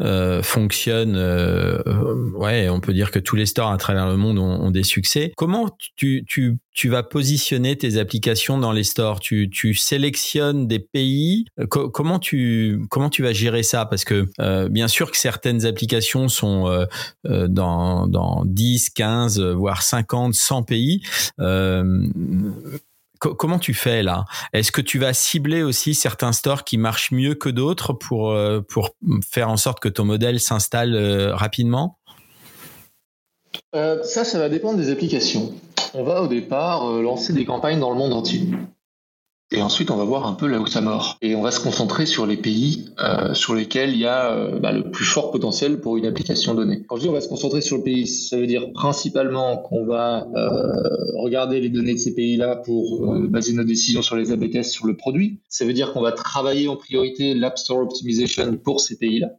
[0.42, 1.16] fonctionnent.
[2.36, 4.84] ouais, on peut dire que tous les stores à travers le monde ont, ont des
[4.84, 5.32] succès.
[5.36, 9.20] Comment tu, tu tu vas positionner tes applications dans les stores?
[9.20, 11.44] Tu, tu sélectionnes des pays?
[11.58, 13.86] Euh, comment tu comment tu vas gérer ça?
[13.86, 16.86] Parce que euh, bien sûr que certaines applications sont euh,
[17.26, 21.02] euh dans dans 10 15 voire 50 100 pays
[23.26, 24.24] euh, comment tu fais là?
[24.52, 28.36] Est-ce que tu vas cibler aussi certains stores qui marchent mieux que d'autres pour,
[28.68, 28.90] pour
[29.28, 30.96] faire en sorte que ton modèle s'installe
[31.32, 31.98] rapidement?
[33.72, 35.52] Ça, ça va dépendre des applications.
[35.94, 38.48] On va au départ lancer des campagnes dans le monde entier.
[39.52, 41.18] Et ensuite, on va voir un peu là où ça mord.
[41.22, 44.60] Et on va se concentrer sur les pays euh, sur lesquels il y a euh,
[44.60, 46.84] bah, le plus fort potentiel pour une application donnée.
[46.86, 49.84] Quand je dis on va se concentrer sur le pays, ça veut dire principalement qu'on
[49.84, 54.50] va euh, regarder les données de ces pays-là pour baser nos décisions sur les AB
[54.50, 55.40] tests sur le produit.
[55.48, 59.30] Ça veut dire qu'on va travailler en priorité l'App Store Optimization pour ces pays-là.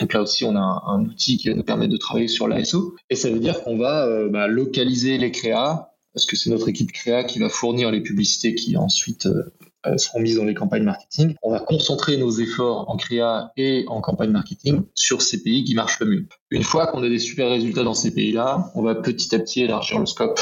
[0.00, 2.94] Donc là aussi, on a un, outil qui va nous permettre de travailler sur l'ASO.
[3.10, 6.92] Et ça veut dire qu'on va bah, localiser les créas parce que c'est notre équipe
[6.92, 9.52] créa qui va fournir les publicités qui ensuite euh,
[9.86, 11.34] euh, seront mises dans les campagnes marketing.
[11.42, 15.74] On va concentrer nos efforts en créa et en campagne marketing sur ces pays qui
[15.74, 16.26] marchent le mieux.
[16.50, 19.62] Une fois qu'on a des super résultats dans ces pays-là, on va petit à petit
[19.62, 20.40] élargir le scope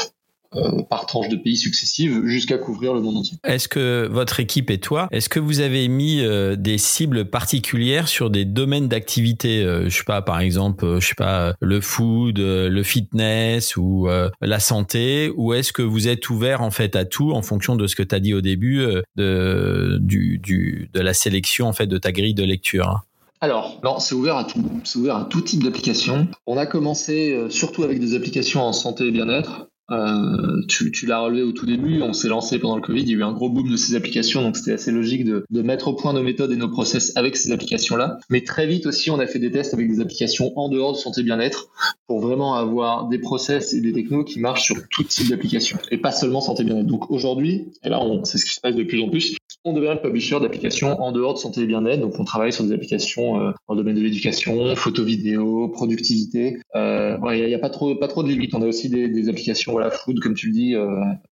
[0.57, 3.37] euh, par tranche de pays successives jusqu'à couvrir le monde entier.
[3.45, 8.09] Est-ce que votre équipe et toi, est-ce que vous avez mis euh, des cibles particulières
[8.09, 12.37] sur des domaines d'activité, euh, je sais pas par exemple, je sais pas le food,
[12.39, 14.09] le fitness ou
[14.41, 17.87] la santé, ou est-ce que vous êtes ouvert en fait à tout en fonction de
[17.87, 18.85] ce que tu as dit au début
[19.15, 23.05] de du, du de la sélection en fait de ta grille de lecture
[23.43, 24.63] alors, non, c'est ouvert à tout.
[24.83, 26.27] C'est ouvert à tout type d'applications.
[26.45, 29.70] On a commencé surtout avec des applications en santé et bien-être.
[29.91, 33.13] Euh, tu, l'as relevé au tout début, on s'est lancé pendant le Covid, il y
[33.13, 35.93] a eu un gros boom de ces applications, donc c'était assez logique de, mettre au
[35.93, 38.17] point nos méthodes et nos process avec ces applications-là.
[38.29, 40.97] Mais très vite aussi, on a fait des tests avec des applications en dehors de
[40.97, 41.69] santé bien-être
[42.07, 45.97] pour vraiment avoir des process et des technos qui marchent sur tout type d'application et
[45.97, 46.87] pas seulement santé bien-être.
[46.87, 49.93] Donc aujourd'hui, et là c'est ce qui se passe de plus en plus, on devient
[49.93, 52.01] le publisher d'applications en dehors de santé et bien-être.
[52.01, 56.57] Donc on travaille sur des applications euh, dans le domaine de l'éducation, photo vidéo, productivité.
[56.75, 58.55] Euh, il n'y a, a, pas trop pas trop de limites.
[58.55, 60.75] On a aussi des, des applications la food, comme tu le dis.
[60.75, 60.87] Euh.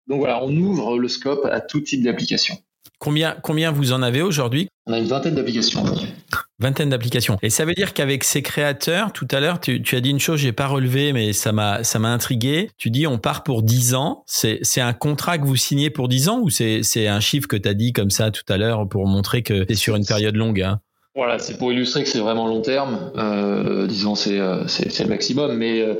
[0.07, 2.57] Donc voilà, on ouvre le scope à tout type d'applications.
[2.99, 4.67] Combien, combien vous en avez aujourd'hui?
[4.85, 5.83] On a une vingtaine d'applications
[6.59, 7.37] Vingtaine d'applications.
[7.41, 10.41] Et ça veut dire qu'avec ces créateurs, tout à l'heure, tu, as dit une chose,
[10.41, 12.69] j'ai pas relevé, mais ça m'a, ça m'a intrigué.
[12.77, 14.23] Tu dis, on part pour 10 ans.
[14.25, 17.47] C'est, c'est un contrat que vous signez pour 10 ans ou c'est, c'est un chiffre
[17.47, 20.05] que tu as dit comme ça tout à l'heure pour montrer que c'est sur une
[20.05, 20.81] période longue hein?
[21.19, 23.11] Voilà, c'est pour illustrer que c'est vraiment long terme.
[23.17, 25.95] Euh, disons, c'est euh, c'est le maximum, mais euh,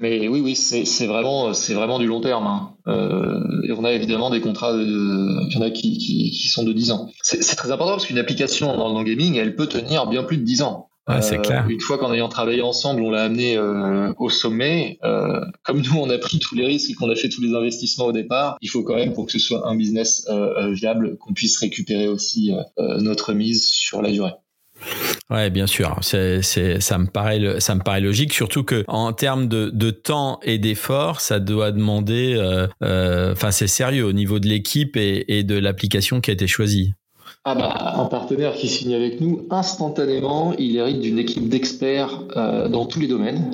[0.00, 2.48] mais oui, oui, c'est vraiment c'est vraiment du long terme.
[2.48, 2.74] Hein.
[2.88, 6.64] Euh, et on a évidemment des contrats, il y en a qui, qui, qui sont
[6.64, 7.10] de 10 ans.
[7.22, 10.42] C'est très important parce qu'une application dans le gaming, elle peut tenir bien plus de
[10.42, 10.88] 10 ans.
[11.08, 11.64] Ouais, c'est clair.
[11.68, 15.96] Une fois qu'en ayant travaillé ensemble, on l'a amené euh, au sommet, euh, comme nous
[15.96, 18.56] on a pris tous les risques et qu'on a fait tous les investissements au départ,
[18.60, 20.28] il faut quand même pour que ce soit un business
[20.72, 24.32] viable qu'on puisse récupérer aussi notre mise sur la durée.
[25.30, 25.98] Ouais, bien sûr.
[26.02, 31.20] Ça me paraît, ça me paraît logique, surtout que en termes de, temps et d'effort,
[31.20, 36.20] ça doit demander, euh, euh, enfin, c'est sérieux au niveau de l'équipe et, de l'application
[36.20, 36.94] qui a été choisie.
[37.44, 42.68] Ah bah, un partenaire qui signe avec nous, instantanément, il hérite d'une équipe d'experts euh,
[42.68, 43.44] dans tous les domaines.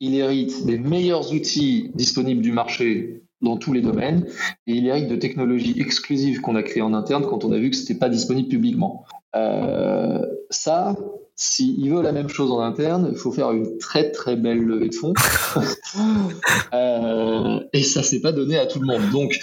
[0.00, 4.26] Il hérite des meilleurs outils disponibles du marché dans tous les domaines
[4.66, 7.70] et il hérite de technologies exclusives qu'on a créées en interne quand on a vu
[7.70, 9.06] que c'était pas disponible publiquement.
[9.36, 10.96] Euh, ça,
[11.36, 14.88] s'il veut la même chose en interne, il faut faire une très très belle levée
[14.88, 15.14] de fonds.
[16.74, 19.10] euh, et ça s'est pas donné à tout le monde.
[19.10, 19.38] Donc,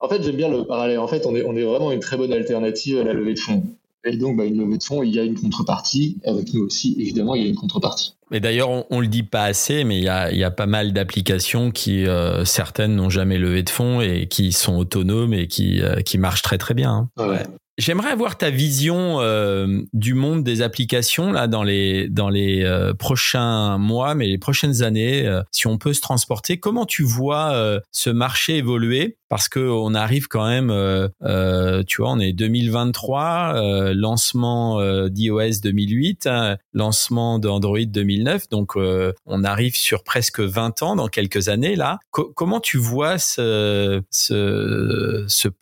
[0.00, 0.98] en fait, j'aime bien le parallèle.
[0.98, 3.38] En fait, on est, on est vraiment une très bonne alternative à la levée de
[3.38, 3.62] fonds.
[4.06, 6.18] Et donc, bah, une levée de fonds, il y a une contrepartie.
[6.26, 8.14] Avec nous aussi, évidemment, il y a une contrepartie.
[8.32, 10.50] Et d'ailleurs, on, on le dit pas assez, mais il y a, il y a
[10.50, 15.32] pas mal d'applications qui, euh, certaines n'ont jamais levé de fonds et qui sont autonomes
[15.32, 17.08] et qui, euh, qui marchent très très bien.
[17.16, 17.28] Hein.
[17.28, 17.42] Ouais.
[17.76, 22.94] J'aimerais avoir ta vision euh, du monde des applications là dans les dans les euh,
[22.94, 26.58] prochains mois, mais les prochaines années, euh, si on peut se transporter.
[26.58, 29.18] Comment tu vois ce marché évoluer?
[29.34, 36.28] Parce que on arrive quand même, euh, tu vois, on est 2023, lancement d'iOS 2008,
[36.28, 41.98] hein, lancement d'Android 2009, donc on arrive sur presque 20 ans dans quelques années là.
[42.12, 43.98] Co comment tu vois se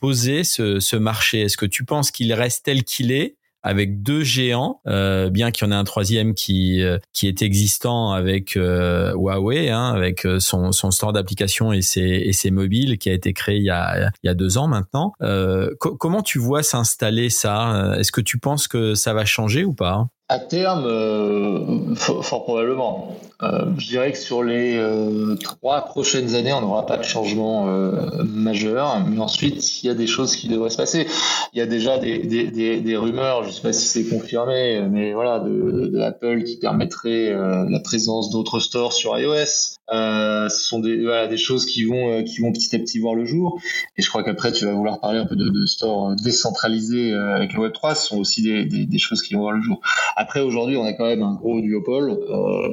[0.01, 1.41] poser ce, ce marché?
[1.41, 3.37] Est-ce que tu penses qu'il reste tel qu'il est?
[3.63, 7.43] Avec deux géants, euh, bien qu'il y en ait un troisième qui euh, qui est
[7.43, 12.51] existant avec euh, Huawei, hein, avec euh, son, son store d'applications et ses et ses
[12.51, 15.13] mobiles qui a été créé il y a il y a deux ans maintenant.
[15.21, 17.95] Co comment tu vois s'installer ça?
[17.99, 20.09] Est-ce que tu penses que ça va changer ou pas?
[20.33, 23.15] À terme, euh, fort, probablement.
[23.43, 27.69] Euh, je dirais que sur les euh, trois prochaines années, on n'aura pas de changement
[27.69, 28.99] euh, majeur.
[29.07, 31.07] Mais ensuite, il y a des choses qui devraient se passer.
[31.53, 34.09] Il y a déjà des, des, des, des rumeurs, je ne sais pas si c'est
[34.09, 39.77] confirmé, mais voilà, de, de, Apple qui permettrait euh, la présence d'autres stores sur iOS.
[39.93, 43.27] Euh, ce sont des, choses qui vont, euh, qui vont petit à petit voir le
[43.27, 43.61] jour.
[43.97, 47.37] Et je crois qu'après, tu vas vouloir parler un peu de, de store décentralisé euh,
[47.37, 47.95] avec le Web3.
[47.95, 49.81] Ce sont aussi des, choses qui vont voir le jour.
[50.17, 52.19] Après, aujourd'hui, on a quand même un gros duopole.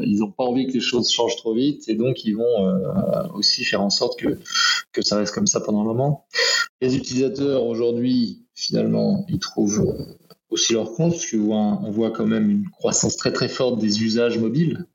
[0.05, 3.65] Ils n'ont pas envie que les choses changent trop vite et donc ils vont aussi
[3.65, 4.39] faire en sorte que,
[4.93, 6.25] que ça reste comme ça pendant un moment.
[6.81, 9.95] Les utilisateurs aujourd'hui, finalement, ils trouvent
[10.49, 14.03] aussi leur compte, parce qu'on on voit quand même une croissance très très forte des
[14.03, 14.85] usages mobiles.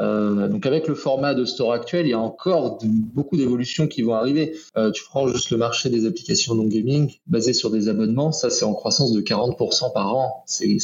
[0.00, 4.02] Euh, donc avec le format de store actuel, il y a encore beaucoup d'évolutions qui
[4.02, 4.56] vont arriver.
[4.76, 8.50] Euh, tu prends juste le marché des applications non gaming basées sur des abonnements, ça
[8.50, 10.44] c'est en croissance de 40% par an.
[10.46, 10.78] C'est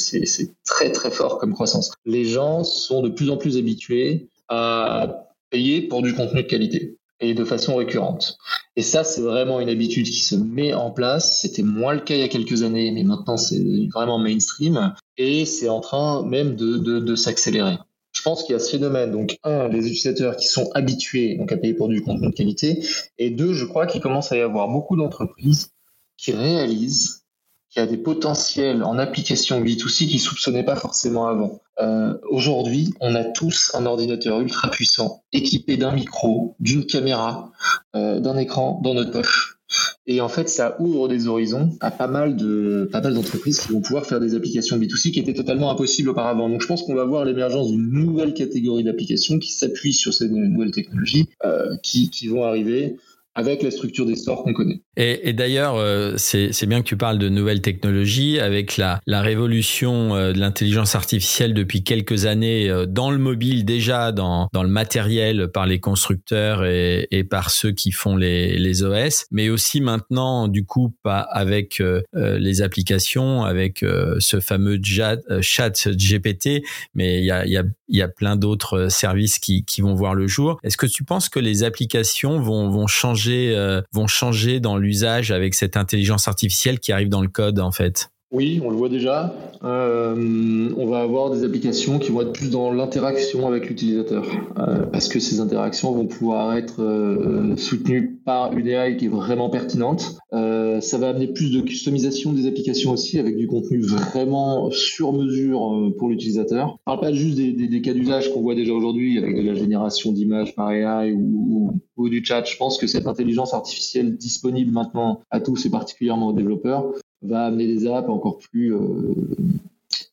[0.65, 1.91] très très fort comme croissance.
[2.05, 6.97] Les gens sont de plus en plus habitués à payer pour du contenu de qualité
[7.19, 8.37] et de façon récurrente.
[8.75, 11.39] Et ça, c'est vraiment une habitude qui se met en place.
[11.39, 15.45] C'était moins le cas il y a quelques années, mais maintenant c'est vraiment mainstream et
[15.45, 17.77] c'est en train même de s'accélérer.
[18.23, 19.11] Je pense qu'il y a ce phénomène.
[19.11, 22.81] Donc, un, les utilisateurs qui sont habitués donc, à payer pour du contenu de qualité.
[23.17, 25.71] Et deux, je crois qu'il commence à y avoir beaucoup d'entreprises
[26.15, 27.25] qui réalisent
[27.69, 31.59] qu'il y a des potentiels en application B2C qu'ils soupçonnaient pas forcément avant.
[31.81, 37.51] Euh, Aujourd'hui, on a tous un ordinateur ultra puissant, équipé d'un micro, d'une caméra,
[37.93, 39.59] euh, d'un écran dans notre poche.
[40.05, 43.71] Et en fait, ça ouvre des horizons à pas mal de pas mal d'entreprises qui
[43.71, 46.49] vont pouvoir faire des applications B2C qui étaient totalement impossibles auparavant.
[46.49, 50.29] Donc, je pense qu'on va voir l'émergence d'une nouvelle catégorie d'applications qui s'appuient sur ces
[50.29, 52.97] nouvelles technologies euh, qui, qui vont arriver
[53.35, 54.81] avec la structure des stores qu'on connaît.
[54.95, 59.21] Et, et d'ailleurs, euh, c'est bien que tu parles de nouvelles technologies avec la, la
[59.21, 64.63] révolution euh, de l'intelligence artificielle depuis quelques années euh, dans le mobile déjà, dans, dans
[64.63, 69.49] le matériel par les constructeurs et, et par ceux qui font les, les OS, mais
[69.49, 71.81] aussi maintenant du coup pas avec
[72.13, 73.85] les applications, avec
[74.19, 78.89] ce fameux chat, chat GPT, mais il y a, y, a, y a plein d'autres
[78.89, 80.59] services qui, qui vont voir le jour.
[80.63, 83.55] Est-ce que tu penses que les applications vont, vont changer,
[83.91, 88.12] vont changer dans l'usage avec cette intelligence artificielle qui arrive dans le code en fait
[88.33, 89.35] oui, on le voit déjà.
[89.63, 94.25] Euh, on va avoir des applications qui vont être plus dans l'interaction avec l'utilisateur,
[94.57, 99.09] euh, parce que ces interactions vont pouvoir être euh, soutenues par une AI qui est
[99.09, 100.17] vraiment pertinente.
[100.31, 105.93] Ça va amener plus de customisation des applications aussi, avec du contenu vraiment sur mesure
[105.97, 106.77] pour l'utilisateur.
[106.87, 110.55] On parle pas juste des, cas d'usage qu'on voit déjà aujourd'hui, avec la génération d'images
[110.55, 112.43] par AI ou, ou, ou du chat.
[112.45, 116.85] Je pense que cette intelligence artificielle disponible maintenant à tous et particulièrement aux développeurs
[117.23, 119.15] va amener des apps encore plus euh,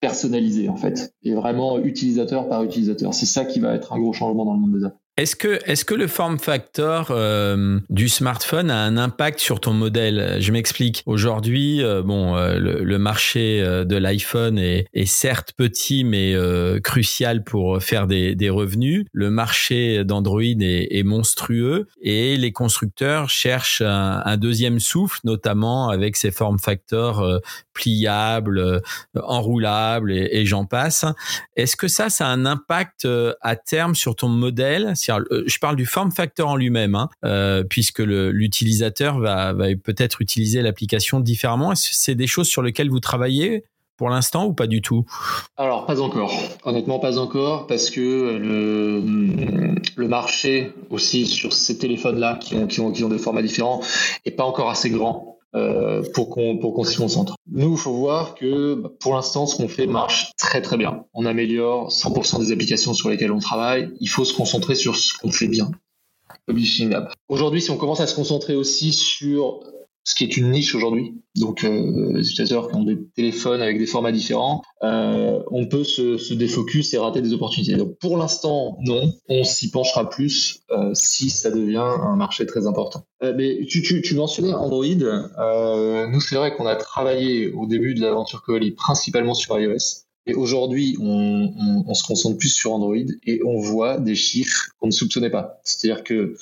[0.00, 3.14] personnalisées en fait, et vraiment utilisateur par utilisateur.
[3.14, 4.96] C'est ça qui va être un gros changement dans le monde des apps.
[5.20, 9.74] Est-ce que, est que le form factor euh, du smartphone a un impact sur ton
[9.74, 10.38] modèle?
[10.40, 11.02] Je m'explique.
[11.04, 16.34] Aujourd'hui, euh, bon, euh, le, marché de l'iPhone est, certes petit, mais
[16.82, 19.04] crucial pour faire des, revenus.
[19.12, 26.30] Le marché d'Android est, monstrueux et les constructeurs cherchent un deuxième souffle, notamment avec ces
[26.30, 27.40] form factors
[27.80, 28.82] euh, pliables,
[29.22, 31.04] enroulables et, j'en passe.
[31.56, 33.06] Est-ce que ça, ça a un impact
[33.40, 34.94] à terme sur ton modèle?
[35.08, 40.62] Euh, je parle du form factor en lui-même, hein, euh, puisque l'utilisateur va, peut-être utiliser
[40.62, 41.72] l'application différemment.
[41.72, 43.64] Est-ce que c'est des choses sur lesquelles vous travaillez
[43.96, 45.04] pour l'instant ou pas du tout?
[45.56, 46.32] Alors pas encore,
[46.64, 48.00] honnêtement pas encore, parce que
[48.38, 53.42] le, le marché aussi sur ces téléphones-là qui ont, qui, ont, qui ont des formats
[53.42, 53.82] différents
[54.24, 55.39] est pas encore assez grand.
[55.56, 57.34] Euh, pour qu'on pour qu'on s'y concentre.
[57.50, 61.06] Nous, il faut voir que bah, pour l'instant, ce qu'on fait marche très très bien.
[61.12, 63.90] On améliore 100% des applications sur lesquelles on travaille.
[63.98, 65.68] Il faut se concentrer sur ce qu'on fait bien.
[66.46, 67.10] Publishing Lab.
[67.28, 69.64] Aujourd'hui, si on commence à se concentrer aussi sur
[70.04, 71.14] ce qui est une niche aujourd'hui.
[71.36, 75.84] Donc, euh, les utilisateurs qui ont des téléphones avec des formats différents, euh, on peut
[75.84, 77.76] se, se, défocus et rater des opportunités.
[77.76, 79.12] Donc, pour l'instant, non.
[79.28, 83.04] On s'y penchera plus euh, si ça devient un marché très important.
[83.22, 84.84] Mais tu, tu, tu, mentionnais Android.
[84.86, 90.06] Nous, c'est vrai qu'on a travaillé au début de l'aventure Coeli principalement sur iOS.
[90.26, 92.94] Et aujourd'hui, on, on, se concentre plus sur Android
[93.26, 95.60] et on voit des chiffres qu'on ne soupçonnait pas.
[95.64, 96.36] C'est-à-dire que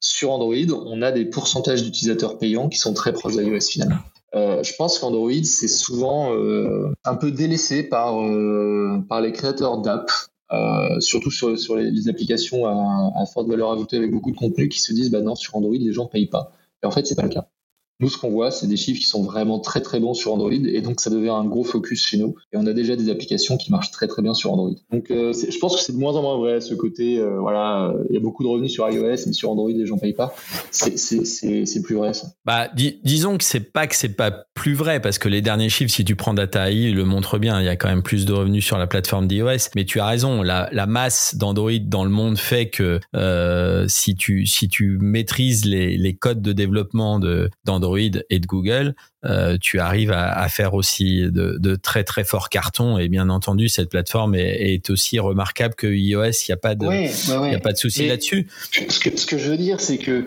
[0.00, 0.54] sur Android,
[0.86, 4.00] on a des pourcentages d'utilisateurs payants qui sont très proches d'iOS finalement.
[4.34, 9.78] Euh, je pense qu'Android, c'est souvent euh, un peu délaissé par, euh, par les créateurs
[9.78, 10.10] d'app,
[10.52, 14.68] euh, surtout sur, sur les, applications à, à, forte valeur ajoutée avec beaucoup de contenu
[14.68, 16.52] qui se disent bah non, sur Android, les gens ne payent pas.
[16.82, 17.48] Et en fait, c'est pas le cas.
[18.00, 20.50] Nous, ce qu'on voit, c'est des chiffres qui sont vraiment très très bons sur Android
[20.52, 22.34] et donc ça devient un gros focus chez nous.
[22.52, 24.74] Et on a déjà des applications qui marchent très très bien sur Android.
[24.90, 27.94] Donc euh, je pense que c'est de moins en moins vrai ce côté, euh, voilà,
[28.08, 30.34] il y a beaucoup de revenus sur iOS, mais sur Android les gens payent pas.
[30.70, 32.28] C'est plus vrai ça.
[32.44, 32.68] Bah
[33.04, 36.04] disons que c'est pas que c'est pas plus vrai parce que les derniers chiffres, si
[36.04, 37.60] tu prends DataI, le montrent bien.
[37.60, 39.70] Il y a quand même plus de revenus sur la plateforme d'iOS.
[39.74, 44.46] Mais tu as raison, la, masse d'Android dans le monde fait que euh, si tu
[44.46, 47.50] si tu maîtrises les, codes de développement de
[47.96, 48.94] et de Google,
[49.26, 52.96] euh, tu arrives à, à, faire aussi de, de, très très forts cartons.
[52.96, 56.24] Et bien entendu cette plateforme est, est aussi remarquable que iOS.
[56.24, 58.48] Il n'y a pas de y a pas de souci là-dessus.
[58.72, 60.24] ce que, ce que je veux dire c'est que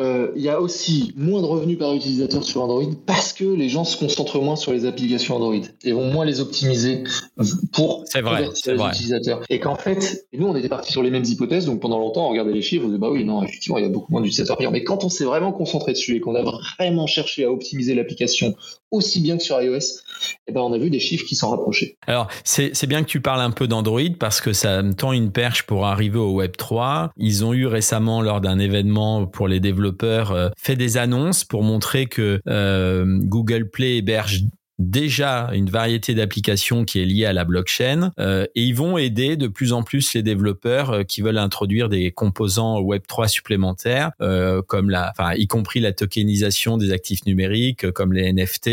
[0.00, 3.68] euh, il y a aussi moins de revenus par utilisateur sur Android parce que les
[3.68, 7.04] gens se concentrent moins sur les applications Android et vont moins les optimiser
[7.72, 8.90] pour vrai, les vrai.
[8.90, 9.42] utilisateurs.
[9.50, 11.66] Et qu'en fait nous on était parti sur les mêmes hypothèses.
[11.66, 13.86] Donc pendant longtemps on regardait les chiffres on disait bah oui non effectivement il y
[13.86, 14.72] a beaucoup moins d'utilisateurs.
[14.72, 16.42] Mais quand on s'est vraiment concentré dessus et qu'on a
[16.76, 18.31] vraiment cherché à optimiser l'application
[18.90, 20.02] aussi bien que sur iOS,
[20.46, 21.96] eh ben on a vu des chiffres qui s'en rapprochaient.
[22.06, 25.32] Alors, c'est bien que tu parles un peu d'Android parce que ça me tend une
[25.32, 27.10] perche pour arriver au Web 3.
[27.16, 31.62] Ils ont eu récemment, lors d'un événement pour les développeurs, euh, fait des annonces pour
[31.62, 34.44] montrer que euh, Google Play héberge
[34.90, 39.36] déjà une variété d'applications qui est liée à la blockchain euh, et ils vont aider
[39.36, 44.10] de plus en plus les développeurs euh, qui veulent introduire des composants Web 3 supplémentaires
[44.20, 48.68] euh, comme la enfin y compris la tokenisation des actifs numériques comme les NFT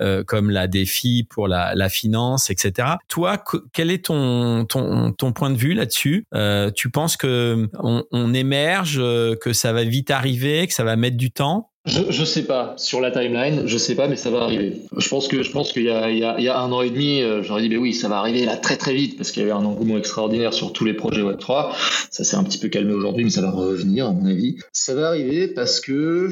[0.00, 2.88] euh, comme la défi pour la, la finance etc.
[3.08, 3.42] Toi
[3.72, 6.26] quel est ton ton, ton point de vue là-dessus?
[6.74, 8.98] Tu penses que on, on émerge
[9.40, 11.70] que ça va vite arriver que ça va mettre du temps?
[11.88, 14.82] Je, je sais pas sur la timeline, je sais pas, mais ça va arriver.
[14.96, 17.42] Je pense que je pense qu'il y y, y a un an et demi, euh,
[17.42, 19.52] j'aurais dit mais oui, ça va arriver là très très vite parce qu'il y avait
[19.52, 21.74] un engouement extraordinaire sur tous les projets Web 3.
[22.10, 24.56] Ça s'est un petit peu calmé aujourd'hui, mais ça va revenir à mon avis.
[24.72, 26.30] Ça va arriver parce que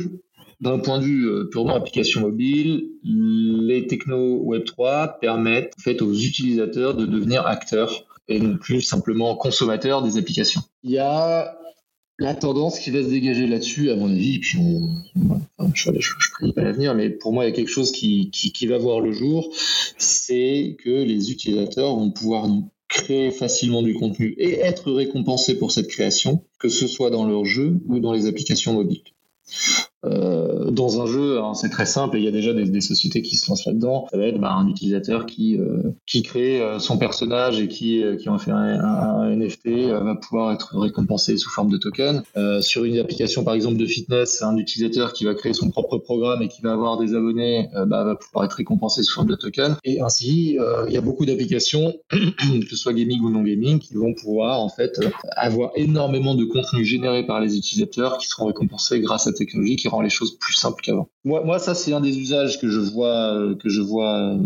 [0.61, 6.02] d'un point de vue euh, purement application mobile, les technos Web 3 permettent en fait
[6.02, 10.62] aux utilisateurs de devenir acteurs et non plus simplement consommateurs des applications.
[10.82, 11.57] Il y a
[12.19, 14.89] la tendance qui va se dégager là-dessus, à mon avis, puis on,
[15.75, 18.79] je ne pas l'avenir, mais pour moi, il y a quelque chose qui, qui, va
[18.79, 19.53] voir le jour,
[19.99, 22.49] c'est que les utilisateurs vont pouvoir
[22.89, 27.45] créer facilement du contenu et être récompensés pour cette création, que ce soit dans leur
[27.45, 29.03] jeu ou dans les applications mobiles.
[30.07, 33.36] Euh, dans un jeu, hein, c'est très simple, il y a déjà des, sociétés qui
[33.36, 34.07] se lancent là-dedans.
[34.11, 38.02] Ça va être bah, un utilisateur qui, euh, qui crée euh, son personnage et qui,
[38.20, 42.22] qui en fait un, NFT va pouvoir être récompensé sous forme de token.
[42.61, 46.42] sur une application par exemple de fitness, un utilisateur qui va créer son propre programme
[46.42, 49.76] et qui va avoir des abonnés bah, va pouvoir être récompensé sous forme de token.
[49.84, 53.94] Et ainsi, il y a beaucoup d'applications, que ce soit gaming ou non gaming, qui
[53.94, 55.00] vont pouvoir en fait
[55.36, 59.76] avoir énormément de contenu généré par les utilisateurs qui seront récompensés grâce à la technologie
[59.76, 61.09] qui les choses plus simples qu'avant.
[61.24, 64.38] Moi, moi, ça, c'est un des usages que je vois, euh, que je vois euh,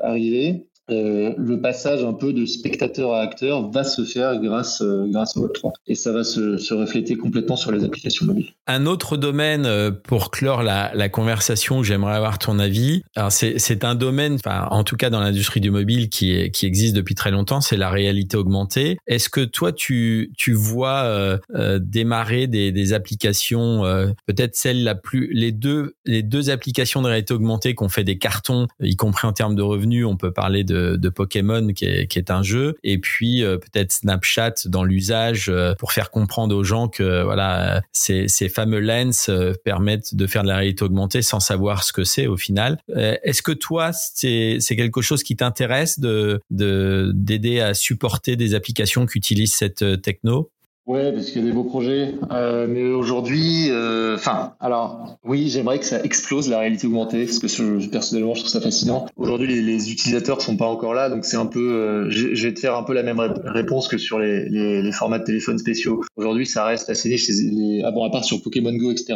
[0.00, 0.66] arriver.
[0.88, 5.36] Euh, le passage un peu de spectateur à acteur va se faire grâce, euh, grâce
[5.36, 5.72] au Web3.
[5.88, 8.50] Et ça va se, se, refléter complètement sur les applications mobiles.
[8.68, 13.02] Un autre domaine euh, pour clore la, la conversation, j'aimerais avoir ton avis.
[13.30, 17.14] C'est un domaine, enfin en tout cas dans l'industrie du mobile qui, qui existe depuis
[17.14, 18.98] très longtemps, c'est la réalité augmentée.
[19.06, 21.38] Est-ce que toi tu, tu vois
[21.80, 23.82] démarrer des, des applications,
[24.26, 28.18] peut-être celles la plus, les deux, les deux applications de réalité augmentée qu'on fait des
[28.18, 32.06] cartons, y compris en termes de revenus, on peut parler de de, Pokémon qui est,
[32.06, 36.54] qui est, un jeu et puis euh, peut-être Snapchat dans l'usage euh, pour faire comprendre
[36.54, 40.84] aux gens que voilà ces, ces fameux lens euh, permettent de faire de la réalité
[40.84, 42.78] augmentée sans savoir ce que c'est au final.
[42.94, 49.06] Est-ce que toi c'est quelque chose qui t'intéresse de de d'aider à supporter des applications
[49.06, 50.50] qui utilisent cette techno?
[50.86, 52.14] Ouais, parce qu'il y a des beaux projets.
[52.30, 57.40] Euh, mais aujourd'hui, euh, enfin, alors oui, j'aimerais que ça explose la réalité augmentée, parce
[57.40, 59.06] que je, personnellement, je trouve ça fascinant.
[59.16, 61.72] Aujourd'hui, les, les, utilisateurs sont pas encore là, donc c'est un peu.
[61.72, 64.92] Euh, je, vais te faire un peu la même réponse que sur les, les, les
[64.92, 66.02] formats de téléphone spéciaux.
[66.14, 67.28] Aujourd'hui, ça reste assez niche.
[67.28, 69.14] Les, bon, à part sur Pokémon Go, etc.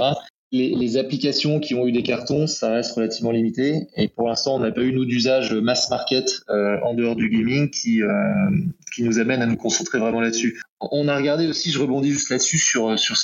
[0.50, 3.86] Les, les, applications qui ont eu des cartons, ça reste relativement limité.
[3.96, 7.30] Et pour l'instant, on n'a pas eu, nous, d'usage mass market euh, en dehors du
[7.30, 8.08] gaming qui, euh,
[8.92, 10.60] qui nous amène à nous concentrer vraiment là-dessus.
[10.80, 13.16] On a regardé aussi, je rebondis juste là-dessus, sur, sur,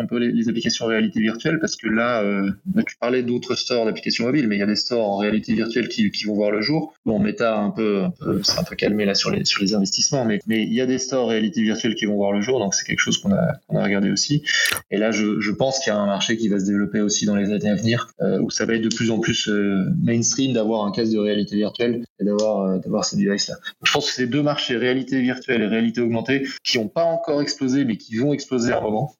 [0.00, 2.50] un peu les, applications réalité virtuelle, parce que là, euh,
[2.86, 5.88] tu parlais d'autres stores d'applications mobiles, mais il y a des stores en réalité virtuelle
[5.88, 6.94] qui, qui vont voir le jour.
[7.04, 8.04] Bon, Meta un peu,
[8.42, 10.86] c'est un peu calmé là sur les, sur les investissements, mais, mais il y a
[10.86, 13.54] des stores réalité virtuelle qui vont voir le jour, donc c'est quelque chose qu'on a,
[13.66, 14.42] qu'on a regardé aussi.
[14.90, 17.26] Et là, je, je pense qu'il y a un marché qui va se développer aussi
[17.26, 19.84] dans les années à venir, euh, où ça va être de plus en plus euh,
[20.02, 23.56] mainstream d'avoir un casque de réalité virtuelle et d'avoir euh, d'avoir ces devices-là.
[23.82, 27.84] Je pense que c'est deux marchés, réalité virtuelle et réalité augmentée, qui ont encore explosé,
[27.84, 29.14] mais qui vont exploser à un moment.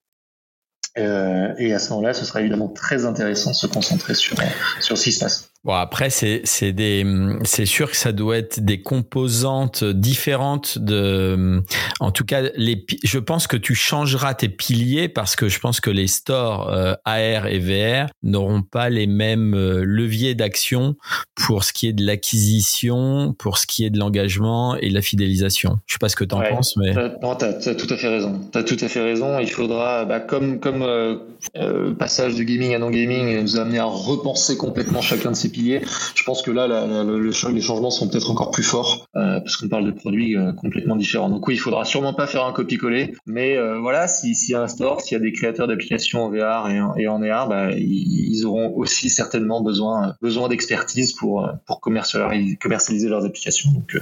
[0.97, 4.37] Euh, et à ce moment-là, ce sera évidemment très intéressant de se concentrer sur,
[4.81, 5.48] sur ce qui se passe.
[5.65, 7.05] Bon après c'est c'est des
[7.43, 11.63] c'est sûr que ça doit être des composantes différentes de
[11.99, 15.81] en tout cas les je pense que tu changeras tes piliers parce que je pense
[15.81, 20.95] que les stores euh, AR et VR n'auront pas les mêmes euh, leviers d'action
[21.35, 25.03] pour ce qui est de l'acquisition, pour ce qui est de l'engagement et de la
[25.03, 25.79] fidélisation.
[25.87, 28.09] Je sais pas ce que tu en penses mais non tu as, tout à fait
[28.09, 28.41] raison.
[28.53, 32.75] Tu as tout à fait raison, il faudra bah, comme comme euh, passage de gaming
[32.75, 35.81] à non gaming nous amener à repenser complètement chacun de ces piliers.
[36.15, 39.69] Je pense que là, le, les changements sont peut-être encore plus forts euh, parce qu'on
[39.69, 41.29] parle de produits euh, complètement différents.
[41.29, 44.63] Donc oui, il faudra sûrement pas faire un copier-coller, mais euh, voilà, s'il y a
[44.63, 47.49] un store, s'il y a des créateurs d'applications en VR et en, et en AR,
[47.49, 53.71] bah, ils, auront aussi certainement besoin besoin d'expertise pour commercialiser, leurs applications.
[53.73, 54.01] Donc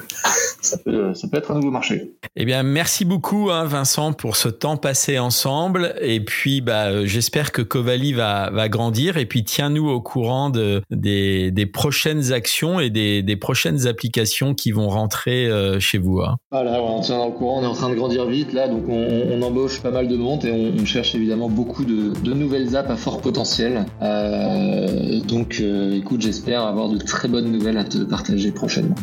[0.60, 2.12] ça peut être un nouveau marché.
[2.36, 7.50] Eh bien, merci beaucoup hein, Vincent pour ce temps passé ensemble et puis bah j'espère
[7.50, 12.90] que Covali va grandir et puis tiens-nous au courant de des des, prochaines actions et
[12.90, 16.20] des, prochaines applications qui vont rentrer euh, chez vous.
[16.20, 16.36] Hein.
[16.50, 19.42] Voilà, on tient au courant, on est en train de grandir vite là, donc on,
[19.42, 23.20] embauche pas mal de monde et on, cherche évidemment beaucoup de, nouvelles apps à fort
[23.20, 23.84] potentiel.
[24.02, 28.94] Euh, donc euh, écoute, j'espère avoir de très bonnes nouvelles à te partager prochainement.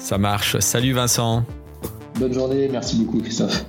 [0.00, 0.58] Ça marche.
[0.60, 1.44] Salut Vincent.
[2.18, 3.64] Bonne journée, merci beaucoup Christophe.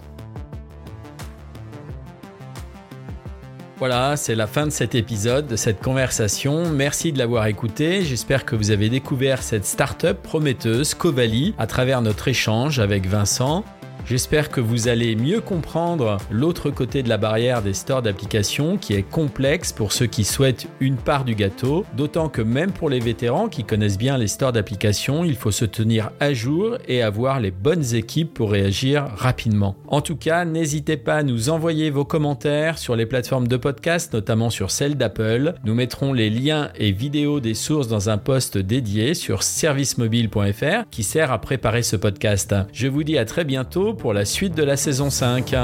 [3.86, 6.72] Voilà, c'est la fin de cet épisode, de cette conversation.
[6.72, 8.06] Merci de l'avoir écouté.
[8.06, 13.66] J'espère que vous avez découvert cette start-up prometteuse, Covali, à travers notre échange avec Vincent.
[14.14, 18.94] J'espère que vous allez mieux comprendre l'autre côté de la barrière des stores d'applications qui
[18.94, 23.00] est complexe pour ceux qui souhaitent une part du gâteau, d'autant que même pour les
[23.00, 27.40] vétérans qui connaissent bien les stores d'applications, il faut se tenir à jour et avoir
[27.40, 29.76] les bonnes équipes pour réagir rapidement.
[29.88, 34.14] En tout cas, n'hésitez pas à nous envoyer vos commentaires sur les plateformes de podcast,
[34.14, 35.56] notamment sur celle d'Apple.
[35.66, 41.02] Nous mettrons les liens et vidéos des sources dans un post dédié sur servicemobile.fr qui
[41.02, 42.54] sert à préparer ce podcast.
[42.74, 45.56] Je vous dis à très bientôt pour la suite de la saison 5.«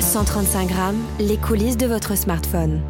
[0.00, 2.80] 135 grammes, les coulisses de votre smartphone.